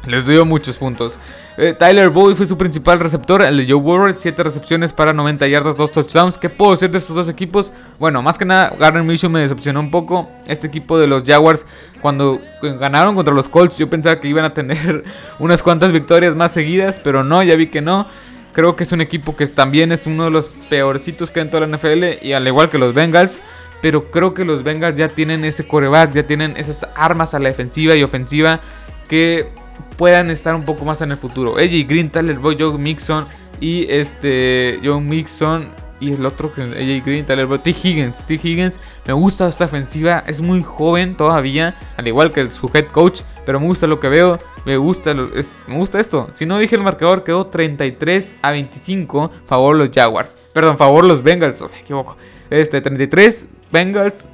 les 0.06 0.26
dio 0.26 0.44
muchos 0.44 0.76
puntos. 0.76 1.16
Eh, 1.58 1.74
Tyler 1.78 2.08
Boyd 2.08 2.34
fue 2.34 2.46
su 2.46 2.56
principal 2.56 2.98
receptor, 2.98 3.42
el 3.42 3.58
de 3.58 3.70
Joe 3.70 3.80
Burrow, 3.80 4.14
7 4.16 4.42
recepciones 4.42 4.94
para 4.94 5.12
90 5.12 5.46
yardas, 5.48 5.76
2 5.76 5.92
touchdowns. 5.92 6.38
¿Qué 6.38 6.48
puedo 6.48 6.72
decir 6.72 6.90
de 6.90 6.96
estos 6.96 7.14
dos 7.14 7.28
equipos? 7.28 7.72
Bueno, 7.98 8.22
más 8.22 8.38
que 8.38 8.46
nada, 8.46 8.74
Garner 8.78 9.02
Minshew 9.02 9.28
me 9.28 9.40
decepcionó 9.40 9.80
un 9.80 9.90
poco. 9.90 10.30
Este 10.46 10.66
equipo 10.66 10.98
de 10.98 11.06
los 11.06 11.24
Jaguars, 11.24 11.66
cuando 12.00 12.40
ganaron 12.62 13.14
contra 13.14 13.34
los 13.34 13.50
Colts, 13.50 13.76
yo 13.76 13.90
pensaba 13.90 14.18
que 14.18 14.28
iban 14.28 14.46
a 14.46 14.54
tener 14.54 15.04
unas 15.38 15.62
cuantas 15.62 15.92
victorias 15.92 16.34
más 16.34 16.52
seguidas, 16.52 17.00
pero 17.04 17.22
no, 17.22 17.42
ya 17.42 17.54
vi 17.54 17.66
que 17.66 17.82
no. 17.82 18.06
Creo 18.54 18.74
que 18.74 18.84
es 18.84 18.92
un 18.92 19.02
equipo 19.02 19.36
que 19.36 19.46
también 19.46 19.92
es 19.92 20.06
uno 20.06 20.24
de 20.24 20.30
los 20.30 20.54
peorcitos 20.70 21.30
que 21.30 21.40
hay 21.40 21.46
en 21.46 21.50
toda 21.50 21.66
la 21.66 21.76
NFL, 21.76 22.24
y 22.24 22.32
al 22.32 22.46
igual 22.46 22.70
que 22.70 22.78
los 22.78 22.94
Bengals. 22.94 23.42
Pero 23.82 24.10
creo 24.10 24.32
que 24.32 24.44
los 24.44 24.62
Bengals 24.62 24.96
ya 24.96 25.08
tienen 25.08 25.44
ese 25.44 25.66
coreback, 25.66 26.12
ya 26.12 26.26
tienen 26.26 26.56
esas 26.56 26.86
armas 26.94 27.34
a 27.34 27.40
la 27.40 27.48
defensiva 27.48 27.96
y 27.96 28.02
ofensiva 28.02 28.60
que 29.08 29.50
puedan 29.96 30.30
estar 30.30 30.54
un 30.54 30.64
poco 30.64 30.84
más 30.84 31.00
en 31.02 31.10
el 31.10 31.16
futuro. 31.16 31.56
AJ 31.56 31.86
Green, 31.86 32.10
Tyler 32.10 32.38
Boyd, 32.38 32.60
Joe 32.60 32.78
Mixon 32.78 33.26
y 33.60 33.86
este 33.90 34.80
Joe 34.82 35.00
Mixon 35.00 35.68
y 36.02 36.12
el 36.12 36.26
otro 36.26 36.52
que 36.52 36.62
AJ 36.62 37.06
Green, 37.06 37.24
Tyler 37.24 37.46
Boyd, 37.46 37.60
T. 37.60 37.70
Higgins. 37.70 38.26
T. 38.26 38.34
Higgins, 38.34 38.80
me 39.06 39.12
gusta 39.12 39.48
esta 39.48 39.66
ofensiva, 39.66 40.24
es 40.26 40.42
muy 40.42 40.62
joven 40.62 41.14
todavía, 41.14 41.76
al 41.96 42.08
igual 42.08 42.32
que 42.32 42.50
su 42.50 42.68
head 42.74 42.86
coach, 42.86 43.20
pero 43.46 43.60
me 43.60 43.66
gusta 43.66 43.86
lo 43.86 44.00
que 44.00 44.08
veo, 44.08 44.38
me 44.66 44.76
gusta, 44.76 45.14
me 45.14 45.76
gusta 45.76 46.00
esto. 46.00 46.28
Si 46.34 46.44
no 46.44 46.58
dije 46.58 46.74
el 46.74 46.82
marcador, 46.82 47.22
quedó 47.22 47.46
33 47.46 48.34
a 48.42 48.50
25, 48.50 49.30
favor 49.46 49.76
los 49.76 49.90
Jaguars. 49.90 50.36
Perdón, 50.52 50.76
favor 50.76 51.04
los 51.04 51.22
Bengals, 51.22 51.60
me 51.60 51.78
equivoco. 51.78 52.16
Este, 52.50 52.80
33 52.80 53.46
Bengals, 53.70 54.28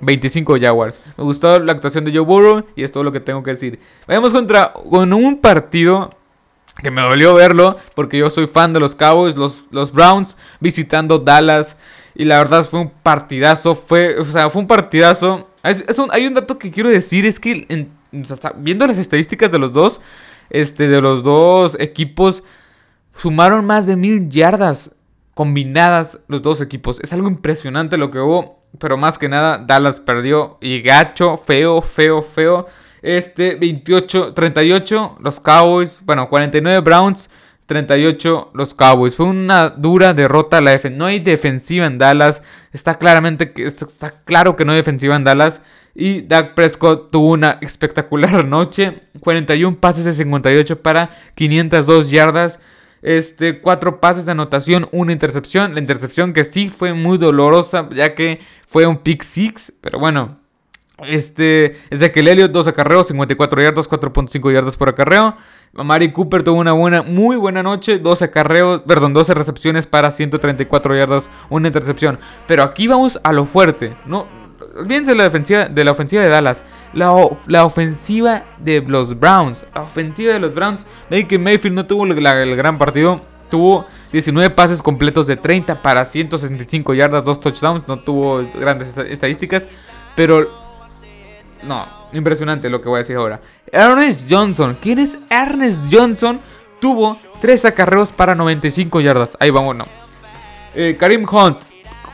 25 0.00 0.58
Jaguars. 0.60 1.00
Me 1.16 1.24
gustó 1.24 1.58
la 1.58 1.72
actuación 1.72 2.04
de 2.04 2.12
Joe 2.12 2.20
Burrow 2.20 2.64
y 2.76 2.84
es 2.84 2.92
todo 2.92 3.02
lo 3.04 3.12
que 3.12 3.20
tengo 3.20 3.42
que 3.42 3.50
decir. 3.50 3.80
Vayamos 4.06 4.32
contra 4.32 4.72
con 4.72 5.12
un 5.12 5.40
partido 5.40 6.10
que 6.82 6.90
me 6.90 7.02
dolió 7.02 7.34
verlo 7.34 7.76
porque 7.94 8.18
yo 8.18 8.30
soy 8.30 8.46
fan 8.46 8.72
de 8.72 8.80
los 8.80 8.94
Cowboys, 8.94 9.36
los, 9.36 9.64
los 9.70 9.92
Browns 9.92 10.36
visitando 10.60 11.18
Dallas 11.18 11.76
y 12.14 12.24
la 12.24 12.38
verdad 12.38 12.64
fue 12.64 12.80
un 12.80 12.90
partidazo, 12.90 13.74
fue, 13.74 14.18
o 14.18 14.24
sea, 14.24 14.50
fue 14.50 14.62
un 14.62 14.68
partidazo. 14.68 15.48
hay 15.62 16.26
un 16.26 16.34
dato 16.34 16.58
que 16.58 16.70
quiero 16.70 16.88
decir 16.88 17.26
es 17.26 17.38
que 17.38 17.88
viendo 18.56 18.86
las 18.86 18.98
estadísticas 18.98 19.52
de 19.52 19.58
los 19.58 19.72
dos, 19.72 20.00
este, 20.50 20.88
de 20.88 21.00
los 21.00 21.22
dos 21.22 21.76
equipos 21.78 22.42
sumaron 23.14 23.64
más 23.64 23.86
de 23.86 23.96
mil 23.96 24.28
yardas 24.28 24.96
combinadas 25.34 26.20
los 26.28 26.42
dos 26.42 26.60
equipos. 26.60 27.00
Es 27.00 27.12
algo 27.12 27.28
impresionante 27.28 27.96
lo 27.96 28.10
que 28.10 28.18
hubo. 28.18 28.59
Pero 28.78 28.96
más 28.96 29.18
que 29.18 29.28
nada, 29.28 29.58
Dallas 29.58 30.00
perdió. 30.00 30.58
Y 30.60 30.80
gacho, 30.82 31.36
feo, 31.36 31.82
feo, 31.82 32.22
feo. 32.22 32.66
Este, 33.02 33.54
28, 33.54 34.34
38, 34.34 35.18
los 35.20 35.40
Cowboys. 35.40 36.02
Bueno, 36.04 36.28
49 36.28 36.80
Browns, 36.80 37.30
38 37.66 38.50
los 38.54 38.74
Cowboys. 38.74 39.16
Fue 39.16 39.26
una 39.26 39.70
dura 39.70 40.14
derrota 40.14 40.60
la 40.60 40.78
No 40.90 41.06
hay 41.06 41.18
defensiva 41.18 41.86
en 41.86 41.98
Dallas. 41.98 42.42
Está 42.72 42.94
claramente 42.94 43.52
que 43.52 43.64
está 43.64 44.10
claro 44.24 44.56
que 44.56 44.64
no 44.64 44.72
hay 44.72 44.78
defensiva 44.78 45.16
en 45.16 45.24
Dallas. 45.24 45.60
Y 45.94 46.22
Dak 46.22 46.54
Prescott 46.54 47.10
tuvo 47.10 47.30
una 47.30 47.58
espectacular 47.60 48.44
noche. 48.46 49.02
41 49.20 49.78
pases 49.80 50.04
de 50.04 50.12
58 50.12 50.82
para 50.82 51.10
502 51.34 52.10
yardas. 52.10 52.60
Este, 53.02 53.60
cuatro 53.60 54.00
pases 54.00 54.26
de 54.26 54.32
anotación, 54.32 54.88
una 54.92 55.12
intercepción. 55.12 55.74
La 55.74 55.80
intercepción 55.80 56.32
que 56.32 56.44
sí 56.44 56.68
fue 56.68 56.92
muy 56.92 57.18
dolorosa, 57.18 57.88
ya 57.90 58.14
que 58.14 58.40
fue 58.66 58.86
un 58.86 58.98
pick 58.98 59.22
six. 59.22 59.72
Pero 59.80 59.98
bueno, 59.98 60.40
este, 61.06 61.76
Ezequiel 61.90 62.28
Elliott, 62.28 62.52
dos 62.52 62.66
acarreos, 62.66 63.06
54 63.08 63.62
yardas, 63.62 63.88
4.5 63.88 64.52
yardas 64.52 64.76
por 64.76 64.88
acarreo. 64.88 65.36
Mari 65.72 66.12
Cooper 66.12 66.42
tuvo 66.42 66.58
una 66.58 66.72
buena, 66.72 67.02
muy 67.02 67.36
buena 67.36 67.62
noche, 67.62 67.98
12 67.98 68.24
acarreos, 68.24 68.82
perdón, 68.82 69.14
12 69.14 69.34
recepciones 69.34 69.86
para 69.86 70.10
134 70.10 70.96
yardas, 70.96 71.30
una 71.48 71.68
intercepción. 71.68 72.18
Pero 72.48 72.64
aquí 72.64 72.88
vamos 72.88 73.20
a 73.22 73.32
lo 73.32 73.46
fuerte, 73.46 73.94
no, 74.04 74.26
olvídense 74.80 75.12
de 75.12 75.16
la 75.16 75.26
ofensiva 75.26 75.66
de, 75.66 75.84
la 75.84 75.90
ofensiva 75.90 76.22
de 76.22 76.28
Dallas. 76.28 76.64
La, 76.92 77.14
la, 77.46 77.64
ofensiva 77.64 78.44
de 78.58 78.80
los 78.82 79.18
Browns. 79.18 79.64
La 79.74 79.82
ofensiva 79.82 80.32
de 80.32 80.40
los 80.40 80.54
Browns. 80.54 80.86
que 81.28 81.38
Mayfield 81.38 81.76
no 81.76 81.86
tuvo 81.86 82.04
el, 82.04 82.56
gran 82.56 82.78
partido. 82.78 83.20
Tuvo 83.50 83.86
19 84.12 84.50
pases 84.50 84.82
completos 84.82 85.26
de 85.26 85.36
30 85.36 85.82
para 85.82 86.04
165 86.04 86.94
yardas, 86.94 87.24
2 87.24 87.40
touchdowns. 87.40 87.86
No 87.86 87.98
tuvo 87.98 88.44
grandes 88.58 88.96
estadísticas. 88.96 89.68
Pero... 90.16 90.48
No, 91.62 91.86
impresionante 92.12 92.70
lo 92.70 92.80
que 92.80 92.88
voy 92.88 92.96
a 92.96 92.98
decir 93.00 93.16
ahora. 93.16 93.40
Ernest 93.70 94.30
Johnson. 94.30 94.76
¿Quién 94.80 94.98
es 94.98 95.18
Ernest 95.28 95.86
Johnson? 95.92 96.40
Tuvo 96.80 97.18
3 97.40 97.66
acarreos 97.66 98.12
para 98.12 98.34
95 98.34 99.00
yardas. 99.00 99.36
Ahí 99.38 99.50
vamos, 99.50 99.76
no. 99.76 99.84
Eh, 100.74 100.96
Karim 100.98 101.26
Hunt. 101.30 101.58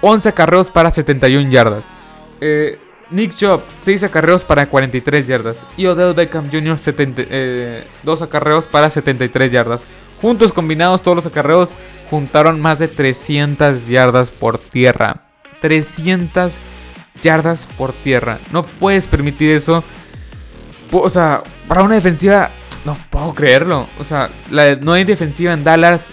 11 0.01 0.29
acarreos 0.29 0.71
para 0.71 0.91
71 0.91 1.51
yardas. 1.51 1.96
Eh, 2.41 2.79
Nick 3.11 3.35
Chubb, 3.35 3.63
6 3.81 4.03
acarreos 4.05 4.45
para 4.45 4.67
43 4.67 5.27
yardas. 5.27 5.59
Y 5.77 5.87
Odell 5.87 6.15
Beckham 6.15 6.51
Jr., 6.51 6.77
70, 6.77 7.23
2 8.03 8.23
acarreos 8.23 8.67
para 8.67 8.91
73 8.91 9.53
yardas. 9.53 9.85
Juntos 10.21 10.53
combinados, 10.53 11.03
todos 11.03 11.17
los 11.17 11.27
acarreos 11.27 11.75
juntaron 12.11 12.61
más 12.61 12.79
de 12.79 12.89
300 12.89 13.87
yardas 13.87 14.31
por 14.31 14.59
tierra. 14.59 15.23
300 15.61 16.55
yardas 17.23 17.69
por 17.79 17.93
tierra. 17.93 18.39
No 18.53 18.67
puedes 18.67 19.07
permitir 19.07 19.51
eso. 19.51 19.85
O 20.91 21.11
sea, 21.11 21.43
para 21.69 21.83
una 21.83 21.95
defensiva, 21.95 22.51
no 22.85 22.97
puedo 23.11 23.35
creerlo. 23.35 23.87
O 23.99 24.05
sea, 24.05 24.31
no 24.81 24.93
hay 24.93 25.05
defensiva 25.05 25.53
en 25.53 25.65
Dallas 25.65 26.13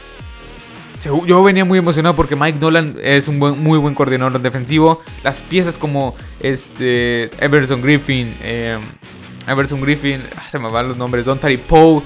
yo 1.03 1.43
venía 1.43 1.65
muy 1.65 1.77
emocionado 1.77 2.15
porque 2.15 2.35
Mike 2.35 2.59
Nolan 2.59 2.97
es 3.01 3.27
un 3.27 3.37
muy 3.37 3.77
buen 3.77 3.93
coordinador 3.95 4.39
defensivo. 4.41 5.01
Las 5.23 5.41
piezas 5.41 5.77
como 5.77 6.15
este 6.39 7.29
Everson 7.43 7.81
Griffin, 7.81 8.33
eh, 8.41 8.77
Everson 9.47 9.81
Griffin, 9.81 10.21
ah, 10.37 10.43
se 10.49 10.59
me 10.59 10.69
van 10.69 10.87
los 10.87 10.97
nombres, 10.97 11.25
Don 11.25 11.39
Tari 11.39 11.57
Poe, 11.57 12.01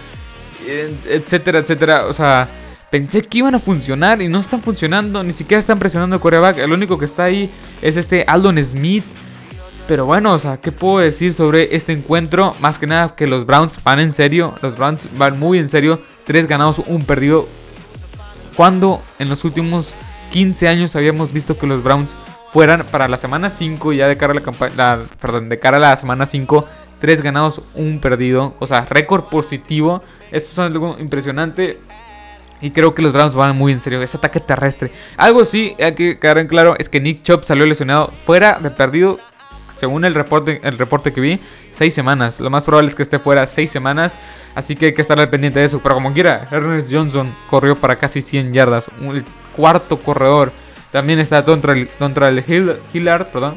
etcétera, 1.08 1.60
etcétera. 1.60 2.06
O 2.06 2.14
sea, 2.14 2.48
pensé 2.90 3.22
que 3.22 3.40
iban 3.40 3.56
a 3.56 3.60
funcionar 3.60 4.22
y 4.22 4.28
no 4.28 4.40
están 4.40 4.62
funcionando, 4.62 5.24
ni 5.24 5.34
siquiera 5.34 5.60
están 5.60 5.80
presionando 5.80 6.16
el 6.16 6.22
coreback. 6.22 6.58
El 6.58 6.74
único 6.74 6.98
que 6.98 7.06
está 7.06 7.26
ahí 7.26 7.52
es 7.82 7.98
este 7.98 8.26
Aldon 8.28 8.64
Smith. 8.64 9.06
Pero 9.88 10.06
bueno, 10.06 10.34
o 10.34 10.40
sea, 10.40 10.58
¿qué 10.58 10.74
puedo 10.74 10.98
decir 10.98 11.34
sobre 11.34 11.76
este 11.76 11.94
encuentro? 11.94 12.56
Más 12.60 12.78
que 12.78 12.88
nada 12.88 13.16
que 13.16 13.26
los 13.26 13.46
Browns 13.46 13.82
van 13.84 14.02
en 14.02 14.12
serio, 14.12 14.54
los 14.62 14.76
Browns 14.76 15.08
van 15.18 15.40
muy 15.40 15.60
en 15.60 15.70
serio. 15.70 16.02
Tres 16.26 16.46
ganados, 16.48 16.80
un 16.88 17.04
perdido 17.04 17.48
cuando 18.58 19.04
en 19.20 19.30
los 19.30 19.46
últimos 19.46 19.94
15 20.32 20.68
años 20.68 20.96
habíamos 20.96 21.32
visto 21.32 21.58
que 21.58 21.68
los 21.68 21.84
Browns 21.84 22.16
fueran 22.52 22.86
para 22.88 23.08
la 23.08 23.20
semana 23.20 23.52
5, 23.52 23.94
ya 23.94 24.08
de 24.08 24.18
cara 24.18 24.32
a 24.32 24.36
la 24.36 24.42
campaña, 24.42 25.00
perdón, 25.22 25.48
de 25.48 25.60
cara 25.60 25.78
a 25.78 25.80
la 25.80 25.96
semana 25.96 26.26
5, 26.26 26.66
3 27.00 27.22
ganados, 27.22 27.62
un 27.76 28.00
perdido, 28.00 28.56
o 28.60 28.66
sea, 28.66 28.86
récord 28.90 29.26
positivo. 29.26 30.02
Esto 30.32 30.50
es 30.50 30.60
algo 30.60 30.98
impresionante. 31.00 31.80
Y 32.60 32.72
creo 32.72 32.96
que 32.96 33.04
los 33.04 33.14
Browns 33.14 33.36
van 33.36 33.56
muy 33.56 33.72
en 33.72 33.80
serio. 33.80 34.02
Ese 34.02 34.18
ataque 34.18 34.40
terrestre. 34.40 34.92
Algo 35.16 35.46
sí, 35.46 35.76
hay 35.80 35.94
que 35.94 36.18
quedar 36.18 36.40
en 36.40 36.48
claro, 36.48 36.74
es 36.80 36.90
que 36.90 37.00
Nick 37.00 37.22
Chubb 37.22 37.44
salió 37.44 37.68
lesionado 37.68 38.12
fuera 38.26 38.58
de 38.60 38.72
perdido. 38.72 39.20
Según 39.78 40.06
el 40.06 40.14
reporte, 40.14 40.60
el 40.64 40.78
reporte 40.78 41.14
que 41.14 41.22
vi, 41.22 41.40
seis 41.72 41.94
semanas. 41.94 42.40
Lo 42.40 42.50
más 42.50 42.64
probable 42.64 42.90
es 42.90 42.96
que 42.96 43.04
esté 43.04 43.20
fuera 43.20 43.48
seis 43.48 43.72
semanas. 43.72 44.18
Así 44.56 44.76
que 44.76 44.88
hay 44.88 44.94
que 44.94 45.02
estar 45.02 45.20
al 45.20 45.30
pendiente 45.30 45.60
de 45.60 45.66
eso. 45.66 45.80
Pero 45.82 45.96
como 45.96 46.14
quiera, 46.14 46.48
Ernest 46.52 46.92
Johnson 46.92 47.34
corrió 47.50 47.76
para 47.76 47.98
casi 47.98 48.22
100 48.22 48.54
yardas. 48.54 48.90
Un 49.00 49.24
cuarto 49.56 49.98
corredor. 49.98 50.52
También 50.92 51.20
está 51.20 51.44
contra 51.46 51.74
el, 51.74 51.88
contra 52.00 52.30
el 52.30 52.44
Hillard, 52.94 53.28
perdón, 53.28 53.56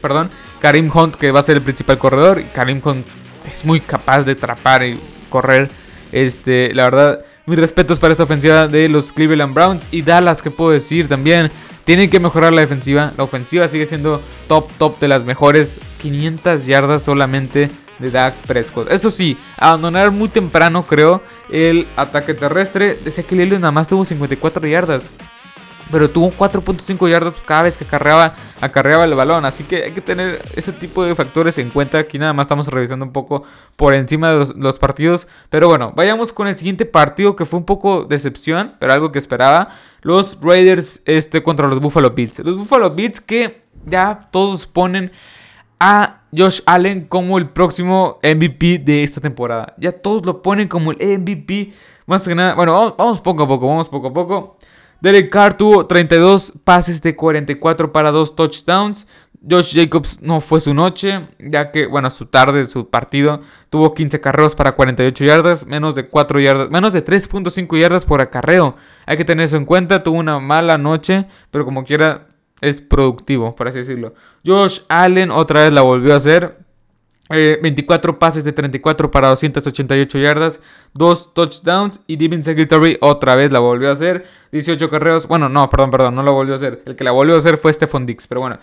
perdón. 0.00 0.30
Karim 0.60 0.90
Hunt, 0.92 1.14
que 1.14 1.30
va 1.30 1.40
a 1.40 1.42
ser 1.42 1.56
el 1.56 1.62
principal 1.62 1.98
corredor. 1.98 2.42
Karim 2.54 2.80
Hunt 2.84 3.06
es 3.52 3.64
muy 3.64 3.80
capaz 3.80 4.24
de 4.24 4.32
atrapar 4.32 4.84
y 4.84 4.98
correr. 5.28 5.70
Este, 6.12 6.74
la 6.74 6.84
verdad, 6.84 7.20
mis 7.46 7.58
respetos 7.58 7.98
para 7.98 8.12
esta 8.12 8.24
ofensiva 8.24 8.66
de 8.66 8.88
los 8.88 9.12
Cleveland 9.12 9.54
Browns 9.54 9.86
y 9.90 10.02
Dallas, 10.02 10.42
que 10.42 10.50
puedo 10.50 10.70
decir 10.70 11.08
también. 11.08 11.50
Tienen 11.90 12.08
que 12.08 12.20
mejorar 12.20 12.52
la 12.52 12.60
defensiva. 12.60 13.12
La 13.16 13.24
ofensiva 13.24 13.66
sigue 13.66 13.84
siendo 13.84 14.22
top, 14.46 14.70
top 14.78 15.00
de 15.00 15.08
las 15.08 15.24
mejores. 15.24 15.76
500 16.00 16.64
yardas 16.64 17.02
solamente 17.02 17.68
de 17.98 18.10
Dak 18.12 18.32
Prescott. 18.46 18.92
Eso 18.92 19.10
sí, 19.10 19.36
abandonar 19.56 20.12
muy 20.12 20.28
temprano, 20.28 20.86
creo, 20.86 21.20
el 21.50 21.88
ataque 21.96 22.34
terrestre. 22.34 22.94
Decía 22.94 23.24
que 23.24 23.34
Lilo 23.34 23.58
nada 23.58 23.72
más 23.72 23.88
tuvo 23.88 24.04
54 24.04 24.68
yardas 24.68 25.10
pero 25.90 26.08
tuvo 26.08 26.30
4.5 26.30 27.08
yardas 27.08 27.34
cada 27.44 27.62
vez 27.62 27.76
que 27.76 27.84
acarreaba, 27.84 28.34
acarreaba 28.60 29.04
el 29.04 29.14
balón. 29.14 29.44
Así 29.44 29.64
que 29.64 29.84
hay 29.84 29.92
que 29.92 30.00
tener 30.00 30.40
ese 30.54 30.72
tipo 30.72 31.04
de 31.04 31.14
factores 31.14 31.58
en 31.58 31.70
cuenta. 31.70 31.98
Aquí 31.98 32.18
nada 32.18 32.32
más 32.32 32.44
estamos 32.44 32.68
revisando 32.68 33.04
un 33.04 33.12
poco 33.12 33.42
por 33.76 33.94
encima 33.94 34.32
de 34.32 34.52
los, 34.56 34.78
partidos. 34.78 35.26
Pero 35.48 35.68
bueno, 35.68 35.92
vayamos 35.94 36.32
con 36.32 36.48
el 36.48 36.56
siguiente 36.56 36.86
partido 36.86 37.36
que 37.36 37.44
fue 37.44 37.58
un 37.58 37.64
poco 37.64 38.04
decepción, 38.04 38.74
pero 38.78 38.92
algo 38.92 39.12
que 39.12 39.18
esperaba. 39.18 39.68
Los 40.02 40.38
Raiders 40.40 41.02
este, 41.04 41.42
contra 41.42 41.68
los 41.68 41.80
Buffalo 41.80 42.10
Bills. 42.10 42.38
Los 42.40 42.56
Buffalo 42.56 42.90
Bills 42.90 43.20
que 43.20 43.62
ya 43.86 44.28
todos 44.30 44.66
ponen 44.66 45.12
a 45.78 46.20
Josh 46.36 46.60
Allen 46.66 47.06
como 47.06 47.38
el 47.38 47.48
próximo 47.48 48.18
MVP 48.22 48.78
de 48.78 49.02
esta 49.02 49.20
temporada. 49.20 49.74
Ya 49.78 49.92
todos 49.92 50.24
lo 50.24 50.42
ponen 50.42 50.68
como 50.68 50.92
el 50.92 51.20
MVP. 51.20 51.72
Más 52.06 52.26
que 52.26 52.34
nada, 52.34 52.54
bueno, 52.54 52.94
vamos 52.96 53.20
poco 53.20 53.44
a 53.44 53.48
poco, 53.48 53.66
vamos 53.66 53.88
poco 53.88 54.08
a 54.08 54.12
poco. 54.12 54.58
Derek 55.00 55.30
Carr 55.30 55.56
tuvo 55.56 55.86
32 55.86 56.52
pases 56.64 57.00
de 57.00 57.16
44 57.16 57.92
para 57.92 58.10
2 58.10 58.36
touchdowns. 58.36 59.06
Josh 59.48 59.74
Jacobs 59.74 60.20
no 60.20 60.42
fue 60.42 60.60
su 60.60 60.74
noche, 60.74 61.26
ya 61.38 61.70
que, 61.70 61.86
bueno, 61.86 62.10
su 62.10 62.26
tarde, 62.26 62.66
su 62.66 62.90
partido, 62.90 63.40
tuvo 63.70 63.94
15 63.94 64.20
carreos 64.20 64.54
para 64.54 64.72
48 64.72 65.24
yardas, 65.24 65.66
menos 65.66 65.94
de 65.94 66.08
4 66.08 66.40
yardas, 66.40 66.70
menos 66.70 66.92
de 66.92 67.02
3.5 67.02 67.80
yardas 67.80 68.04
por 68.04 68.20
acarreo. 68.20 68.76
Hay 69.06 69.16
que 69.16 69.24
tener 69.24 69.46
eso 69.46 69.56
en 69.56 69.64
cuenta, 69.64 70.02
tuvo 70.02 70.18
una 70.18 70.40
mala 70.40 70.76
noche, 70.76 71.26
pero 71.50 71.64
como 71.64 71.84
quiera 71.84 72.26
es 72.60 72.82
productivo, 72.82 73.56
por 73.56 73.68
así 73.68 73.78
decirlo. 73.78 74.12
Josh 74.44 74.80
Allen 74.88 75.30
otra 75.30 75.62
vez 75.62 75.72
la 75.72 75.80
volvió 75.80 76.12
a 76.12 76.18
hacer, 76.18 76.58
24 77.30 78.12
eh, 78.12 78.16
pases 78.18 78.42
de 78.44 78.52
34 78.52 79.10
para 79.10 79.28
288 79.28 80.18
yardas, 80.18 80.60
2 80.94 81.34
touchdowns 81.34 82.00
y 82.08 82.16
Devin 82.16 82.42
Secretary 82.42 82.98
otra 83.00 83.36
vez 83.36 83.52
la 83.52 83.60
volvió 83.60 83.88
a 83.88 83.92
hacer, 83.92 84.26
18 84.50 84.90
carreos, 84.90 85.28
bueno, 85.28 85.48
no, 85.48 85.70
perdón, 85.70 85.90
perdón, 85.92 86.16
no 86.16 86.24
la 86.24 86.32
volvió 86.32 86.54
a 86.54 86.56
hacer, 86.56 86.82
el 86.84 86.96
que 86.96 87.04
la 87.04 87.12
volvió 87.12 87.36
a 87.36 87.38
hacer 87.38 87.56
fue 87.56 87.72
Stephon 87.72 88.04
Dix, 88.04 88.26
pero 88.26 88.40
bueno, 88.40 88.58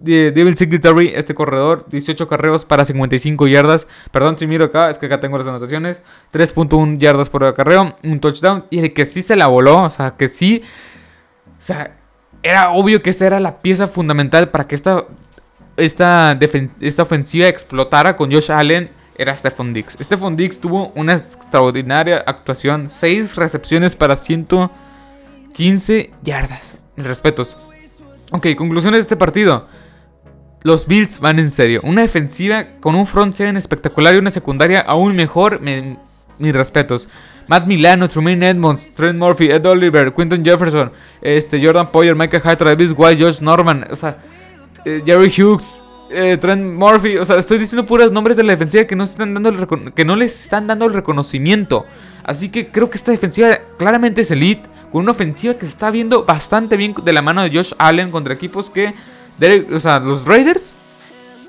Devin 0.00 0.56
Secretary, 0.56 1.12
este 1.14 1.34
corredor, 1.34 1.86
18 1.88 2.28
carreos 2.28 2.66
para 2.66 2.84
55 2.84 3.46
yardas, 3.46 3.88
perdón 4.10 4.36
si 4.36 4.46
miro 4.46 4.66
acá, 4.66 4.90
es 4.90 4.98
que 4.98 5.06
acá 5.06 5.20
tengo 5.20 5.38
las 5.38 5.46
anotaciones, 5.46 6.02
3.1 6.32 6.98
yardas 6.98 7.30
por 7.30 7.44
acarreo, 7.44 7.96
un 8.04 8.20
touchdown 8.20 8.66
y 8.68 8.80
el 8.80 8.92
que 8.92 9.06
sí 9.06 9.22
se 9.22 9.36
la 9.36 9.46
voló, 9.46 9.84
o 9.84 9.90
sea, 9.90 10.16
que 10.16 10.28
sí, 10.28 10.62
o 11.58 11.62
sea, 11.62 11.96
era 12.42 12.72
obvio 12.72 13.02
que 13.02 13.10
esa 13.10 13.26
era 13.26 13.40
la 13.40 13.60
pieza 13.60 13.86
fundamental 13.86 14.50
para 14.50 14.66
que 14.66 14.74
esta 14.74 15.06
esta, 15.76 16.38
esta 16.80 17.02
ofensiva 17.02 17.48
explotara 17.48 18.16
con 18.16 18.30
Josh 18.30 18.50
Allen 18.50 18.90
era 19.16 19.36
Stephon 19.36 19.72
Dix. 19.72 19.96
Stephon 20.00 20.36
Dix 20.36 20.58
tuvo 20.58 20.92
una 20.94 21.14
extraordinaria 21.14 22.18
actuación. 22.26 22.88
6 22.90 23.36
recepciones 23.36 23.96
para 23.96 24.16
115 24.16 26.10
yardas. 26.22 26.76
Respetos. 26.96 27.56
Ok, 28.30 28.48
conclusiones 28.56 28.98
de 28.98 29.02
este 29.02 29.16
partido. 29.16 29.68
Los 30.62 30.86
Bills 30.86 31.18
van 31.18 31.38
en 31.38 31.50
serio. 31.50 31.80
Una 31.82 32.02
defensiva 32.02 32.64
con 32.80 32.94
un 32.94 33.06
front 33.06 33.34
seven 33.34 33.56
espectacular 33.56 34.14
y 34.14 34.18
una 34.18 34.30
secundaria 34.30 34.80
aún 34.80 35.14
mejor. 35.14 35.60
mis 35.60 36.54
respetos. 36.54 37.08
Matt 37.48 37.66
Milano, 37.66 38.08
Trumaine 38.08 38.48
Edmonds, 38.48 38.94
Trent 38.94 39.18
Murphy, 39.18 39.50
Ed 39.50 39.66
Oliver, 39.66 40.14
Quinton 40.14 40.44
Jefferson, 40.44 40.92
este, 41.20 41.62
Jordan 41.62 41.90
Poyer, 41.90 42.14
Michael 42.14 42.42
Hyde, 42.42 42.56
Travis 42.56 42.94
White, 42.96 43.22
Josh 43.22 43.40
Norman. 43.40 43.84
O 43.90 43.96
sea, 43.96 44.16
eh, 44.84 45.02
Jerry 45.04 45.28
Hughes, 45.28 45.82
eh, 46.10 46.36
Trent 46.38 46.62
Murphy. 46.74 47.16
O 47.16 47.24
sea, 47.24 47.36
estoy 47.36 47.58
diciendo 47.58 47.86
puros 47.86 48.12
nombres 48.12 48.36
de 48.36 48.42
la 48.42 48.52
defensiva 48.52 48.84
que 48.84 48.96
no, 48.96 49.04
están 49.04 49.34
dando 49.34 49.92
que 49.94 50.04
no 50.04 50.16
les 50.16 50.42
están 50.42 50.66
dando 50.66 50.86
el 50.86 50.94
reconocimiento. 50.94 51.86
Así 52.24 52.48
que 52.48 52.68
creo 52.68 52.90
que 52.90 52.98
esta 52.98 53.10
defensiva 53.10 53.58
claramente 53.78 54.22
es 54.22 54.30
elite. 54.30 54.68
Con 54.90 55.02
una 55.02 55.12
ofensiva 55.12 55.54
que 55.54 55.60
se 55.60 55.72
está 55.72 55.90
viendo 55.90 56.24
bastante 56.24 56.76
bien 56.76 56.94
de 57.02 57.12
la 57.12 57.22
mano 57.22 57.42
de 57.42 57.50
Josh 57.50 57.72
Allen 57.78 58.10
contra 58.10 58.34
equipos 58.34 58.68
que. 58.68 58.92
o 59.72 59.80
sea, 59.80 59.98
los 60.00 60.26
Raiders 60.26 60.74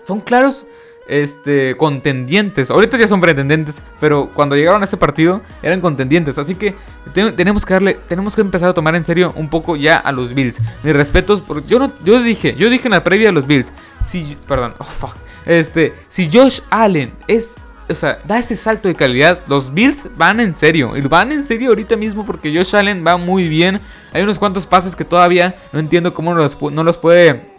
son 0.04 0.22
claros 0.22 0.66
este, 1.08 1.76
contendientes. 1.78 2.70
Ahorita 2.70 2.98
ya 2.98 3.08
son 3.08 3.22
pretendientes, 3.22 3.82
pero 4.00 4.30
cuando 4.34 4.56
llegaron 4.56 4.82
a 4.82 4.86
este 4.86 4.98
partido 4.98 5.42
eran 5.62 5.82
contendientes. 5.82 6.38
Así 6.38 6.56
que 6.56 6.76
tenemos 7.14 7.66
que 7.66 7.74
darle, 7.74 7.94
tenemos 8.08 8.36
que 8.36 8.42
empezar 8.42 8.70
a 8.70 8.74
tomar 8.74 8.96
en 8.96 9.04
serio 9.04 9.34
un 9.36 9.50
poco 9.50 9.76
ya 9.76 9.98
a 9.98 10.12
los 10.12 10.34
Bills. 10.34 10.60
Mis 10.84 10.94
respetos, 10.94 11.42
porque 11.42 11.68
yo 11.68 11.80
no, 11.80 11.92
yo 12.04 12.22
dije, 12.22 12.56
yo 12.56 12.70
dije 12.70 12.88
en 12.88 12.92
la 12.92 13.04
previa 13.04 13.30
a 13.30 13.32
los 13.32 13.48
Bills, 13.48 13.72
si, 14.04 14.38
perdón, 14.48 14.76
oh 14.80 14.84
fuck, 14.84 15.16
este, 15.46 15.94
si 16.08 16.30
Josh 16.32 16.62
Allen 16.70 17.14
es 17.28 17.56
o 17.90 17.96
sea, 17.96 18.20
da 18.24 18.40
ese 18.40 18.56
salto 18.56 18.88
de 18.88 18.96
calidad. 18.96 19.42
Los 19.48 19.74
Bills 19.74 20.08
van 20.16 20.40
en 20.40 20.54
serio. 20.54 20.96
Y 20.96 21.02
van 21.02 21.32
en 21.32 21.44
serio 21.44 21.70
ahorita 21.70 21.98
mismo 21.98 22.26
porque 22.26 22.56
Josh 22.56 22.76
Allen 22.76 23.04
va 23.06 23.18
muy 23.18 23.50
bien. 23.50 23.82
Hay 24.14 24.24
unos 24.24 24.40
cuantos 24.40 24.66
pases 24.66 24.96
que 24.96 25.04
todavía 25.04 25.56
no 25.74 25.80
entiendo 25.80 26.14
cómo 26.14 26.34
no 26.34 26.84
los 26.84 26.98
puede 26.98 27.54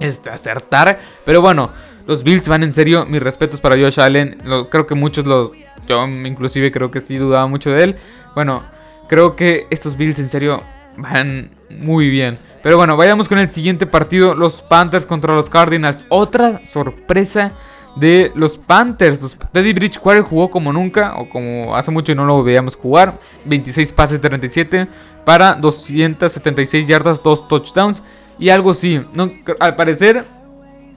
este, 0.00 0.30
acertar. 0.30 1.00
Pero 1.24 1.40
bueno, 1.40 1.70
los 2.06 2.22
Bills 2.24 2.48
van 2.48 2.62
en 2.62 2.72
serio. 2.72 3.06
Mis 3.06 3.22
respetos 3.22 3.60
para 3.60 3.76
Josh 3.76 4.00
Allen. 4.00 4.38
creo 4.70 4.86
que 4.86 4.94
muchos 4.94 5.26
los. 5.26 5.50
Yo 5.88 6.06
inclusive 6.06 6.72
creo 6.72 6.90
que 6.90 7.00
sí 7.00 7.16
dudaba 7.16 7.46
mucho 7.46 7.70
de 7.70 7.84
él. 7.84 7.96
Bueno, 8.34 8.62
creo 9.08 9.36
que 9.36 9.66
estos 9.70 9.96
Bills 9.96 10.18
en 10.18 10.28
serio 10.28 10.62
van 10.96 11.50
muy 11.70 12.10
bien. 12.10 12.38
Pero 12.62 12.78
bueno, 12.78 12.96
vayamos 12.96 13.28
con 13.28 13.38
el 13.38 13.50
siguiente 13.50 13.86
partido. 13.86 14.34
Los 14.34 14.62
Panthers 14.62 15.06
contra 15.06 15.34
los 15.34 15.50
Cardinals. 15.50 16.04
Otra 16.08 16.64
sorpresa 16.64 17.52
de 17.96 18.32
los 18.34 18.56
Panthers. 18.56 19.36
Teddy 19.52 19.72
Bridgewater 19.72 20.22
jugó 20.22 20.50
como 20.50 20.72
nunca, 20.72 21.14
o 21.16 21.28
como 21.28 21.76
hace 21.76 21.90
mucho 21.90 22.12
y 22.12 22.14
no 22.14 22.24
lo 22.24 22.42
veíamos 22.42 22.76
jugar. 22.76 23.18
26 23.44 23.92
pases 23.92 24.20
de 24.20 24.28
37 24.28 24.88
para 25.24 25.54
276 25.54 26.86
yardas, 26.86 27.22
2 27.22 27.48
touchdowns. 27.48 28.02
Y 28.38 28.48
algo 28.48 28.74
sí, 28.74 29.00
no, 29.12 29.30
al 29.60 29.76
parecer 29.76 30.24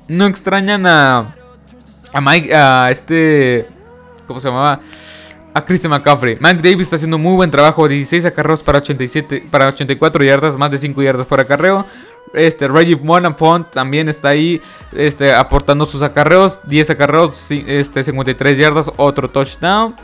no 0.07 0.25
extrañan 0.25 0.85
a. 0.85 1.35
A 2.13 2.21
Mike. 2.21 2.53
A 2.55 2.89
este. 2.91 3.67
¿Cómo 4.27 4.39
se 4.39 4.47
llamaba? 4.47 4.79
A 5.53 5.65
Christian 5.65 5.91
McCaffrey. 5.91 6.37
Mike 6.39 6.61
Davis 6.61 6.81
está 6.87 6.97
haciendo 6.97 7.17
muy 7.17 7.35
buen 7.35 7.51
trabajo. 7.51 7.87
16 7.87 8.25
acarreos 8.25 8.63
para 8.63 8.79
87. 8.79 9.47
Para 9.49 9.67
84 9.69 10.23
yardas. 10.23 10.57
Más 10.57 10.71
de 10.71 10.77
5 10.77 11.01
yardas 11.01 11.25
por 11.25 11.39
acarreo. 11.39 11.85
Este, 12.33 12.67
Reggie 12.67 12.97
Monafont 12.97 13.71
también 13.71 14.09
está 14.09 14.29
ahí 14.29 14.61
este, 14.93 15.33
aportando 15.33 15.85
sus 15.85 16.01
acarreos. 16.01 16.59
10 16.65 16.89
acarreos, 16.91 17.49
este, 17.49 18.03
53 18.03 18.57
yardas, 18.57 18.91
otro 18.97 19.29
touchdown. 19.29 19.95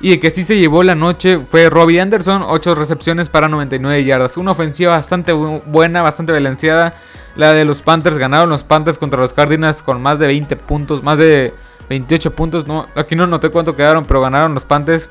Y 0.00 0.12
el 0.12 0.20
que 0.20 0.30
sí 0.30 0.44
se 0.44 0.56
llevó 0.56 0.84
la 0.84 0.94
noche 0.94 1.40
fue 1.50 1.68
Robbie 1.68 2.00
Anderson, 2.00 2.42
8 2.46 2.74
recepciones 2.76 3.28
para 3.28 3.48
99 3.48 4.04
yardas. 4.04 4.36
Una 4.36 4.52
ofensiva 4.52 4.92
bastante 4.92 5.32
buena, 5.32 6.02
bastante 6.02 6.32
balanceada. 6.32 6.94
La 7.36 7.52
de 7.52 7.64
los 7.64 7.82
Panthers 7.82 8.18
ganaron 8.18 8.50
los 8.50 8.64
Panthers 8.64 8.98
contra 8.98 9.20
los 9.20 9.32
Cardinals 9.32 9.82
con 9.82 10.02
más 10.02 10.18
de 10.18 10.26
20 10.26 10.56
puntos, 10.56 11.02
más 11.02 11.18
de 11.18 11.54
28 11.88 12.34
puntos. 12.34 12.66
No, 12.66 12.86
aquí 12.94 13.14
no 13.14 13.26
noté 13.26 13.50
cuánto 13.50 13.76
quedaron, 13.76 14.04
pero 14.04 14.20
ganaron 14.20 14.54
los 14.54 14.64
Panthers. 14.64 15.08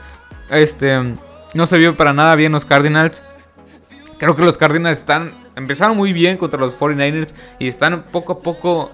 Este, 0.50 1.16
no 1.54 1.68
se 1.68 1.78
vio 1.78 1.96
para 1.96 2.14
nada 2.14 2.36
bien 2.36 2.52
los 2.52 2.66
Cardinals. 2.66 3.24
Creo 4.18 4.36
que 4.36 4.44
los 4.44 4.58
Cardinals 4.58 5.00
están 5.00 5.48
empezaron 5.58 5.98
muy 5.98 6.14
bien 6.14 6.38
contra 6.38 6.60
los 6.60 6.78
49ers 6.80 7.34
y 7.60 7.68
están 7.68 8.04
poco 8.04 8.34
a 8.34 8.40
poco 8.40 8.92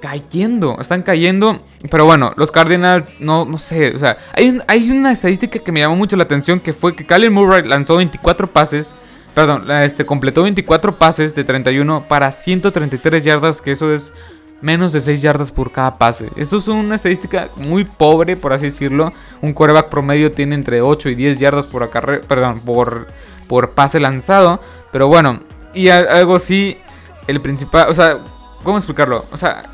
cayendo, 0.00 0.78
están 0.80 1.02
cayendo. 1.02 1.62
Pero 1.90 2.06
bueno, 2.06 2.32
los 2.36 2.50
Cardinals, 2.50 3.16
no, 3.20 3.44
no 3.44 3.58
sé, 3.58 3.94
o 3.94 3.98
sea, 3.98 4.16
hay, 4.32 4.58
hay 4.66 4.90
una 4.90 5.12
estadística 5.12 5.58
que 5.58 5.72
me 5.72 5.80
llamó 5.80 5.94
mucho 5.94 6.16
la 6.16 6.24
atención 6.24 6.60
que 6.60 6.72
fue 6.72 6.96
que 6.96 7.04
Kyler 7.04 7.30
Murray 7.30 7.62
lanzó 7.68 7.96
24 7.96 8.48
pases, 8.48 8.94
perdón, 9.36 9.70
este, 9.70 10.06
completó 10.06 10.44
24 10.44 10.96
pases 10.96 11.34
de 11.34 11.44
31 11.44 12.04
para 12.08 12.32
133 12.32 13.22
yardas, 13.22 13.60
que 13.60 13.72
eso 13.72 13.92
es 13.92 14.14
menos 14.62 14.94
de 14.94 15.00
6 15.02 15.20
yardas 15.20 15.52
por 15.52 15.70
cada 15.72 15.98
pase. 15.98 16.30
Esto 16.36 16.56
es 16.56 16.68
una 16.68 16.94
estadística 16.94 17.50
muy 17.56 17.84
pobre, 17.84 18.38
por 18.38 18.54
así 18.54 18.64
decirlo. 18.64 19.12
Un 19.42 19.52
quarterback 19.52 19.90
promedio 19.90 20.32
tiene 20.32 20.54
entre 20.54 20.80
8 20.80 21.10
y 21.10 21.16
10 21.16 21.38
yardas 21.38 21.66
por, 21.66 21.90
perdón, 21.90 22.60
por, 22.60 23.08
por 23.46 23.72
pase 23.72 24.00
lanzado. 24.00 24.58
Pero 24.90 25.06
bueno, 25.06 25.40
y 25.74 25.90
algo 25.90 26.36
así, 26.36 26.78
el 27.26 27.42
principal, 27.42 27.90
o 27.90 27.92
sea, 27.92 28.24
¿cómo 28.62 28.78
explicarlo? 28.78 29.26
O 29.32 29.36
sea, 29.36 29.68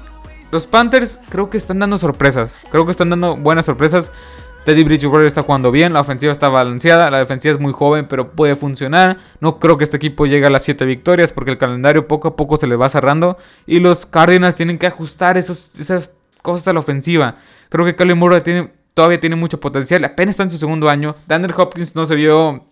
los 0.50 0.66
Panthers 0.66 1.20
creo 1.28 1.50
que 1.50 1.56
están 1.56 1.78
dando 1.78 1.98
sorpresas. 1.98 2.52
Creo 2.72 2.84
que 2.84 2.90
están 2.90 3.10
dando 3.10 3.36
buenas 3.36 3.66
sorpresas. 3.66 4.10
Teddy 4.64 4.84
Bridgewater 4.84 5.26
está 5.26 5.42
jugando 5.42 5.72
bien, 5.72 5.92
la 5.92 6.00
ofensiva 6.00 6.30
está 6.30 6.48
balanceada, 6.48 7.10
la 7.10 7.18
defensiva 7.18 7.52
es 7.52 7.60
muy 7.60 7.72
joven, 7.72 8.06
pero 8.08 8.30
puede 8.30 8.54
funcionar. 8.54 9.18
No 9.40 9.58
creo 9.58 9.76
que 9.76 9.82
este 9.82 9.96
equipo 9.96 10.26
llegue 10.26 10.46
a 10.46 10.50
las 10.50 10.62
7 10.62 10.84
victorias 10.84 11.32
porque 11.32 11.50
el 11.50 11.58
calendario 11.58 12.06
poco 12.06 12.28
a 12.28 12.36
poco 12.36 12.56
se 12.56 12.68
le 12.68 12.76
va 12.76 12.88
cerrando. 12.88 13.38
Y 13.66 13.80
los 13.80 14.06
Cardinals 14.06 14.56
tienen 14.56 14.78
que 14.78 14.86
ajustar 14.86 15.36
esas 15.36 16.12
cosas 16.42 16.68
a 16.68 16.72
la 16.72 16.78
ofensiva. 16.80 17.38
Creo 17.70 17.84
que 17.84 17.96
Kyle 17.96 18.14
Moore 18.14 18.40
tiene, 18.42 18.72
todavía 18.94 19.18
tiene 19.18 19.34
mucho 19.34 19.58
potencial, 19.58 20.04
apenas 20.04 20.34
está 20.34 20.44
en 20.44 20.50
su 20.50 20.58
segundo 20.58 20.88
año. 20.88 21.16
Daniel 21.26 21.54
Hopkins 21.56 21.96
no 21.96 22.06
se 22.06 22.14
vio 22.14 22.64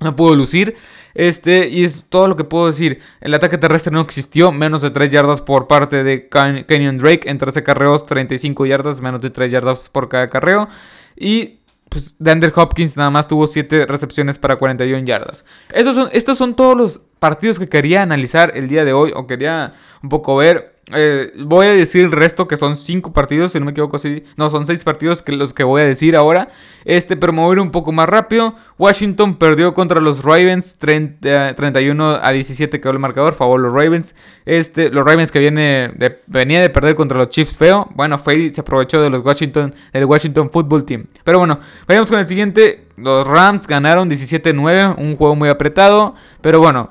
no 0.00 0.14
pudo 0.14 0.34
lucir. 0.34 0.76
Este, 1.14 1.68
y 1.68 1.84
es 1.84 2.04
todo 2.08 2.28
lo 2.28 2.36
que 2.36 2.44
puedo 2.44 2.66
decir. 2.66 3.00
El 3.20 3.34
ataque 3.34 3.58
terrestre 3.58 3.92
no 3.92 4.00
existió. 4.00 4.52
Menos 4.52 4.82
de 4.82 4.90
3 4.90 5.10
yardas 5.10 5.40
por 5.40 5.66
parte 5.66 6.04
de 6.04 6.28
Kenyon 6.28 6.98
Drake. 6.98 7.28
En 7.28 7.38
13 7.38 7.64
carreos, 7.64 8.06
35 8.06 8.66
yardas. 8.66 9.00
Menos 9.00 9.20
de 9.20 9.30
3 9.30 9.50
yardas 9.50 9.88
por 9.88 10.08
cada 10.08 10.30
carreo. 10.30 10.68
Y 11.16 11.58
pues 11.88 12.16
Dander 12.18 12.52
Hopkins 12.54 12.96
nada 12.96 13.10
más 13.10 13.26
tuvo 13.26 13.46
7 13.46 13.86
recepciones 13.86 14.38
para 14.38 14.56
41 14.56 15.04
yardas. 15.04 15.44
Estos 15.72 15.96
son, 15.96 16.08
estos 16.12 16.38
son 16.38 16.54
todos 16.54 16.76
los 16.76 17.00
partidos 17.18 17.58
que 17.58 17.68
quería 17.68 18.02
analizar 18.02 18.52
el 18.54 18.68
día 18.68 18.84
de 18.84 18.92
hoy. 18.92 19.12
O 19.16 19.26
quería 19.26 19.72
un 20.02 20.08
poco 20.08 20.36
ver. 20.36 20.77
Eh, 20.92 21.32
voy 21.36 21.66
a 21.66 21.72
decir 21.72 22.04
el 22.04 22.12
resto 22.12 22.48
que 22.48 22.56
son 22.56 22.76
5 22.76 23.12
partidos, 23.12 23.52
si 23.52 23.58
no 23.58 23.66
me 23.66 23.72
equivoco, 23.72 23.98
sí. 23.98 24.24
No, 24.36 24.48
son 24.50 24.66
6 24.66 24.84
partidos 24.84 25.22
que 25.22 25.32
los 25.32 25.52
que 25.52 25.64
voy 25.64 25.82
a 25.82 25.84
decir 25.84 26.16
ahora. 26.16 26.48
Este, 26.84 27.16
pero 27.16 27.32
me 27.32 27.42
un 27.60 27.70
poco 27.70 27.92
más 27.92 28.08
rápido. 28.08 28.54
Washington 28.78 29.36
perdió 29.36 29.74
contra 29.74 30.00
los 30.00 30.24
Ravens 30.24 30.76
31 30.78 32.18
a 32.22 32.30
17 32.30 32.80
quedó 32.80 32.92
el 32.92 32.98
marcador, 32.98 33.34
favor 33.34 33.60
los 33.60 33.72
Ravens. 33.72 34.14
Este, 34.46 34.90
los 34.90 35.04
Ravens 35.04 35.30
que 35.30 35.40
viene 35.40 35.92
venía 36.26 36.60
de 36.60 36.70
perder 36.70 36.94
contra 36.94 37.18
los 37.18 37.28
Chiefs 37.28 37.56
feo. 37.56 37.88
Bueno, 37.94 38.18
fue 38.18 38.52
se 38.52 38.60
aprovechó 38.60 39.02
de 39.02 39.10
los 39.10 39.22
Washington, 39.22 39.74
el 39.92 40.04
Washington 40.04 40.50
Football 40.50 40.84
Team. 40.84 41.06
Pero 41.24 41.38
bueno, 41.38 41.60
vayamos 41.86 42.10
con 42.10 42.18
el 42.18 42.26
siguiente. 42.26 42.84
Los 42.96 43.26
Rams 43.26 43.66
ganaron 43.66 44.10
17-9, 44.10 44.96
un 44.98 45.16
juego 45.16 45.36
muy 45.36 45.48
apretado, 45.48 46.14
pero 46.40 46.58
bueno, 46.60 46.90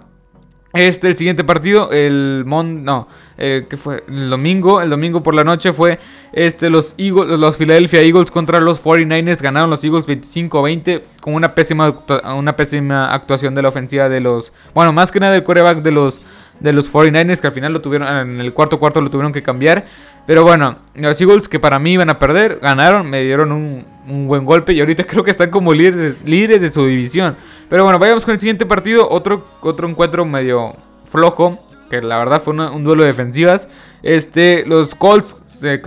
este, 0.77 1.07
el 1.07 1.17
siguiente 1.17 1.43
partido, 1.43 1.91
el 1.91 2.43
Mon, 2.45 2.83
no, 2.83 3.07
eh, 3.37 3.67
fue 3.77 4.03
el 4.07 4.29
domingo, 4.29 4.81
el 4.81 4.89
domingo 4.89 5.21
por 5.21 5.35
la 5.35 5.43
noche 5.43 5.73
fue 5.73 5.99
este, 6.33 6.69
los, 6.69 6.95
Eagles, 6.97 7.39
los 7.39 7.57
Philadelphia 7.57 8.01
Eagles 8.01 8.31
contra 8.31 8.59
los 8.59 8.83
49ers, 8.83 9.41
ganaron 9.41 9.69
los 9.69 9.83
Eagles 9.83 10.07
25-20 10.07 11.01
con 11.21 11.33
una 11.33 11.53
pésima, 11.53 11.95
una 12.35 12.55
pésima 12.55 13.13
actuación 13.13 13.53
de 13.55 13.61
la 13.61 13.69
ofensiva 13.69 14.09
de 14.09 14.19
los, 14.19 14.53
bueno, 14.73 14.93
más 14.93 15.11
que 15.11 15.19
nada 15.19 15.33
del 15.33 15.43
coreback 15.43 15.79
de 15.79 15.91
los, 15.91 16.21
de 16.59 16.73
los 16.73 16.91
49ers 16.91 17.39
que 17.39 17.47
al 17.47 17.53
final 17.53 17.73
lo 17.73 17.81
tuvieron, 17.81 18.07
en 18.07 18.41
el 18.41 18.53
cuarto 18.53 18.79
cuarto 18.79 19.01
lo 19.01 19.09
tuvieron 19.09 19.33
que 19.33 19.43
cambiar, 19.43 19.85
pero 20.25 20.43
bueno, 20.43 20.77
los 20.95 21.19
Eagles 21.19 21.47
que 21.47 21.59
para 21.59 21.79
mí 21.79 21.93
iban 21.93 22.09
a 22.09 22.19
perder, 22.19 22.59
ganaron, 22.61 23.09
me 23.09 23.23
dieron 23.23 23.51
un, 23.51 23.96
buen 24.08 24.46
golpe 24.46 24.74
y 24.74 24.80
ahorita 24.80 25.04
creo 25.08 25.24
que 25.24 25.32
están 25.32 25.50
como 25.50 25.74
líderes, 25.74 26.15
líderes 26.26 26.62
de 26.62 26.72
su 26.72 26.86
división. 26.86 27.36
Pero 27.70 27.84
bueno, 27.84 28.00
vayamos 28.00 28.26
con 28.26 28.34
el 28.34 28.39
siguiente 28.39 28.65
partido, 28.65 29.10
otro, 29.10 29.46
otro 29.62 29.88
encuentro 29.88 30.26
medio 30.26 30.76
flojo, 31.06 31.60
que 31.89 32.02
la 32.02 32.17
verdad 32.17 32.41
fue 32.41 32.54
un 32.54 32.84
duelo 32.84 33.04
de 33.04 33.08
defensivas. 33.08 33.67
Este, 34.04 34.65
los 34.65 34.95
Colts 34.95 35.38
se, 35.43 35.82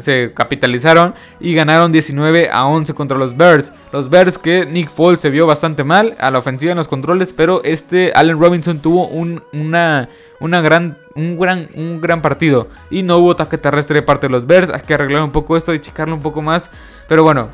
se, 0.00 0.32
capitalizaron 0.32 1.14
y 1.40 1.54
ganaron 1.54 1.92
19 1.92 2.50
a 2.50 2.66
11 2.66 2.94
contra 2.94 3.18
los 3.18 3.36
Bears. 3.36 3.72
Los 3.92 4.08
Bears 4.08 4.38
que 4.38 4.66
Nick 4.66 4.90
Foles 4.90 5.20
se 5.20 5.30
vio 5.30 5.46
bastante 5.46 5.84
mal 5.84 6.16
a 6.18 6.30
la 6.30 6.38
ofensiva 6.38 6.72
en 6.72 6.78
los 6.78 6.88
controles, 6.88 7.32
pero 7.32 7.62
este 7.64 8.12
Allen 8.14 8.38
Robinson 8.38 8.80
tuvo 8.80 9.08
un, 9.08 9.42
una 9.52 10.08
una 10.42 10.60
gran, 10.60 10.98
un, 11.14 11.36
gran, 11.36 11.68
un 11.76 12.00
gran 12.00 12.20
partido. 12.20 12.68
Y 12.90 13.04
no 13.04 13.18
hubo 13.18 13.30
ataque 13.30 13.58
terrestre 13.58 14.00
de 14.00 14.02
parte 14.02 14.26
de 14.26 14.32
los 14.32 14.44
Bears. 14.44 14.70
Hay 14.70 14.80
que 14.80 14.94
arreglar 14.94 15.22
un 15.22 15.30
poco 15.30 15.56
esto 15.56 15.72
y 15.72 15.78
checarlo 15.78 16.14
un 16.14 16.20
poco 16.20 16.42
más. 16.42 16.70
Pero 17.08 17.22
bueno. 17.22 17.50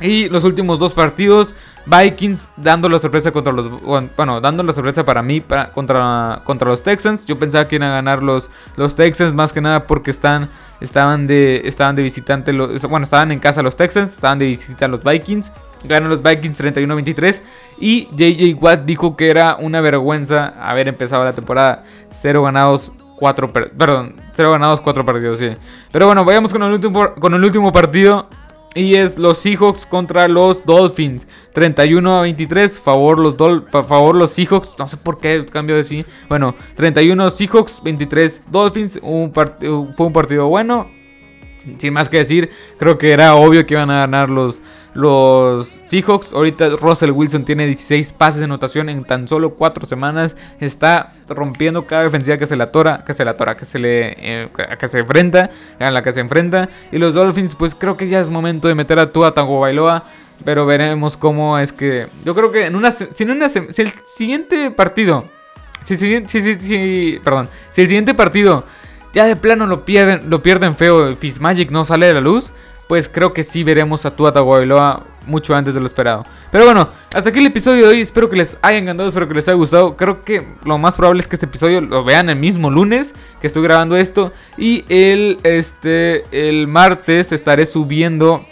Y 0.00 0.28
los 0.28 0.44
últimos 0.44 0.78
dos 0.78 0.94
partidos, 0.94 1.56
Vikings 1.86 2.50
dando 2.56 2.88
la 2.88 3.00
sorpresa 3.00 3.32
contra 3.32 3.52
los. 3.52 3.68
Bueno, 4.16 4.40
dando 4.40 4.62
la 4.62 4.72
sorpresa 4.72 5.04
para 5.04 5.22
mí 5.22 5.40
para, 5.40 5.70
contra, 5.70 6.40
contra 6.44 6.68
los 6.68 6.84
Texans. 6.84 7.26
Yo 7.26 7.36
pensaba 7.36 7.66
que 7.66 7.76
iban 7.76 7.90
a 7.90 7.94
ganar 7.94 8.22
los, 8.22 8.48
los 8.76 8.94
Texans 8.94 9.34
más 9.34 9.52
que 9.52 9.60
nada 9.60 9.86
porque 9.86 10.12
están, 10.12 10.50
estaban, 10.80 11.26
de, 11.26 11.62
estaban 11.64 11.96
de 11.96 12.02
visitante. 12.02 12.52
Los, 12.52 12.82
bueno, 12.82 13.04
estaban 13.04 13.32
en 13.32 13.40
casa 13.40 13.60
los 13.62 13.74
Texans, 13.74 14.12
estaban 14.12 14.38
de 14.38 14.46
visita 14.46 14.86
los 14.86 15.02
Vikings. 15.02 15.50
Ganan 15.82 16.10
los 16.10 16.22
Vikings 16.22 16.60
31-23. 16.60 17.42
Y 17.80 18.08
JJ 18.14 18.62
Watt 18.62 18.84
dijo 18.84 19.16
que 19.16 19.30
era 19.30 19.56
una 19.56 19.80
vergüenza 19.80 20.54
haber 20.60 20.86
empezado 20.86 21.24
la 21.24 21.32
temporada 21.32 21.82
0 22.10 22.44
ganados, 22.44 22.92
4 23.16 23.52
Perdón, 23.52 24.14
0 24.32 24.52
ganados, 24.52 24.80
4 24.80 25.04
perdidos, 25.04 25.38
sí. 25.40 25.50
Pero 25.90 26.06
bueno, 26.06 26.24
vayamos 26.24 26.52
con 26.52 26.62
el 26.62 26.72
último, 26.72 27.14
con 27.14 27.34
el 27.34 27.44
último 27.44 27.72
partido. 27.72 28.28
Y 28.74 28.94
es 28.94 29.18
los 29.18 29.38
Seahawks 29.38 29.86
contra 29.86 30.28
los 30.28 30.64
Dolphins. 30.64 31.26
31 31.52 32.18
a 32.18 32.22
23. 32.22 32.78
Favor 32.78 33.18
los, 33.18 33.34
favor 33.86 34.14
los 34.14 34.30
Seahawks. 34.30 34.76
No 34.78 34.86
sé 34.86 34.96
por 34.96 35.18
qué 35.18 35.44
cambio 35.46 35.76
de 35.76 35.84
sí. 35.84 36.04
Bueno, 36.28 36.54
31 36.76 37.30
Seahawks, 37.30 37.82
23 37.82 38.42
Dolphins. 38.50 38.98
Un 39.02 39.32
fue 39.32 40.06
un 40.06 40.12
partido 40.12 40.46
bueno 40.48 40.97
sin 41.78 41.92
más 41.92 42.08
que 42.08 42.18
decir, 42.18 42.50
creo 42.78 42.98
que 42.98 43.12
era 43.12 43.34
obvio 43.34 43.66
que 43.66 43.74
iban 43.74 43.90
a 43.90 44.00
ganar 44.00 44.30
los, 44.30 44.62
los 44.94 45.78
Seahawks. 45.86 46.32
Ahorita 46.32 46.70
Russell 46.70 47.10
Wilson 47.10 47.44
tiene 47.44 47.66
16 47.66 48.12
pases 48.12 48.40
de 48.40 48.44
anotación 48.44 48.88
en 48.88 49.04
tan 49.04 49.28
solo 49.28 49.50
4 49.50 49.86
semanas. 49.86 50.36
Está 50.60 51.12
rompiendo 51.28 51.86
cada 51.86 52.02
defensiva 52.02 52.36
que 52.36 52.46
se 52.46 52.56
la 52.56 52.70
tora, 52.70 53.04
que 53.04 53.14
se 53.14 53.24
la 53.24 53.36
tora, 53.36 53.56
que 53.56 53.64
se 53.64 53.78
le 53.78 54.16
eh, 54.18 54.48
que 54.78 54.88
se 54.88 55.00
enfrenta, 55.00 55.50
a 55.78 55.90
la 55.90 56.02
que 56.02 56.12
se 56.12 56.20
enfrenta. 56.20 56.68
Y 56.90 56.98
los 56.98 57.14
Dolphins, 57.14 57.54
pues 57.54 57.74
creo 57.74 57.96
que 57.96 58.08
ya 58.08 58.20
es 58.20 58.30
momento 58.30 58.68
de 58.68 58.74
meter 58.74 58.98
a 58.98 59.12
Tua 59.12 59.34
Tango 59.34 59.60
Bailoa. 59.60 60.04
Pero 60.44 60.66
veremos 60.66 61.16
cómo 61.16 61.58
es 61.58 61.72
que. 61.72 62.06
Yo 62.24 62.34
creo 62.34 62.52
que 62.52 62.66
en 62.66 62.76
una. 62.76 62.90
Si, 62.90 63.22
en 63.22 63.30
una, 63.30 63.48
si 63.48 63.58
el 63.58 63.92
siguiente 64.04 64.70
partido. 64.70 65.24
Si, 65.80 65.96
si, 65.96 66.24
si, 66.26 66.56
si, 66.56 67.20
perdón. 67.22 67.48
Si 67.70 67.82
el 67.82 67.88
siguiente 67.88 68.14
partido 68.14 68.64
ya 69.12 69.24
de 69.24 69.36
plano 69.36 69.66
lo 69.66 69.84
pierden, 69.84 70.30
lo 70.30 70.42
pierden 70.42 70.74
feo, 70.74 71.16
Fitzmagic 71.16 71.70
no 71.70 71.84
sale 71.84 72.06
de 72.06 72.14
la 72.14 72.20
luz, 72.20 72.52
pues 72.88 73.08
creo 73.08 73.32
que 73.32 73.44
sí 73.44 73.64
veremos 73.64 74.06
a 74.06 74.16
Tua 74.16 74.32
Tagovailoa 74.32 75.04
mucho 75.26 75.54
antes 75.54 75.74
de 75.74 75.80
lo 75.80 75.86
esperado. 75.86 76.24
Pero 76.50 76.64
bueno, 76.64 76.88
hasta 77.14 77.28
aquí 77.28 77.38
el 77.38 77.46
episodio 77.46 77.84
de 77.84 77.90
hoy. 77.90 78.00
Espero 78.00 78.30
que 78.30 78.36
les 78.36 78.58
haya 78.62 78.78
encantado, 78.78 79.08
espero 79.08 79.28
que 79.28 79.34
les 79.34 79.46
haya 79.46 79.56
gustado. 79.56 79.94
Creo 79.94 80.24
que 80.24 80.48
lo 80.64 80.78
más 80.78 80.94
probable 80.94 81.20
es 81.20 81.28
que 81.28 81.36
este 81.36 81.46
episodio 81.46 81.82
lo 81.82 82.02
vean 82.02 82.30
el 82.30 82.36
mismo 82.36 82.70
lunes 82.70 83.14
que 83.40 83.46
estoy 83.46 83.62
grabando 83.62 83.96
esto. 83.96 84.32
Y 84.56 84.84
el, 84.88 85.38
este, 85.42 86.24
el 86.32 86.66
martes 86.66 87.30
estaré 87.30 87.66
subiendo 87.66 88.44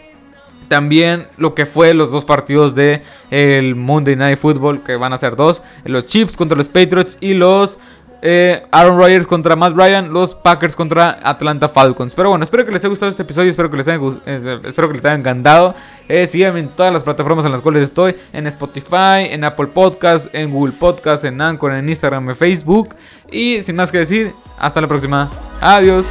también 0.69 1.29
lo 1.37 1.55
que 1.55 1.65
fue 1.65 1.95
los 1.95 2.11
dos 2.11 2.25
partidos 2.25 2.75
de 2.75 3.03
el 3.31 3.75
Monday 3.75 4.17
Night 4.17 4.39
Football, 4.39 4.83
que 4.83 4.97
van 4.97 5.13
a 5.13 5.19
ser 5.19 5.37
dos. 5.37 5.63
Los 5.85 6.07
Chiefs 6.07 6.37
contra 6.37 6.59
los 6.59 6.69
Patriots 6.69 7.17
y 7.21 7.35
los 7.35 7.79
eh, 8.23 8.63
Aaron 8.71 8.99
Rodgers 8.99 9.27
contra 9.27 9.57
Matt 9.57 9.75
Ryan, 9.77 10.13
los 10.13 10.35
Packers 10.35 10.75
contra 10.75 11.19
Atlanta 11.23 11.69
Falcons. 11.69 12.15
Pero 12.15 12.31
bueno, 12.31 12.43
espero 12.43 12.65
que 12.65 12.73
les 12.73 12.83
haya 12.83 12.89
gustado 12.89 13.11
este 13.11 13.23
episodio, 13.23 13.51
espero 13.51 13.71
que 13.71 13.77
les 13.77 13.89
haya, 13.89 14.01
eh, 14.27 14.61
espero 14.65 14.89
que 14.89 14.95
les 14.95 15.05
encantado. 15.05 15.75
Eh, 16.09 16.27
síganme 16.27 16.61
en 16.61 16.69
todas 16.69 16.93
las 16.93 17.05
plataformas 17.05 17.45
en 17.45 17.53
las 17.53 17.61
cuales 17.61 17.83
estoy, 17.83 18.17
en 18.33 18.47
Spotify, 18.47 19.29
en 19.31 19.45
Apple 19.45 19.69
Podcasts, 19.69 20.31
en 20.33 20.51
Google 20.51 20.73
Podcasts, 20.73 21.25
en 21.25 21.41
Anchor, 21.41 21.73
en 21.73 21.89
Instagram, 21.89 22.29
en 22.31 22.37
Facebook. 22.37 22.95
Y 23.31 23.63
sin 23.63 23.77
más 23.77 23.93
que 23.93 23.99
decir, 23.99 24.35
hasta 24.59 24.81
la 24.81 24.89
próxima. 24.89 25.31
Adiós. 25.61 26.07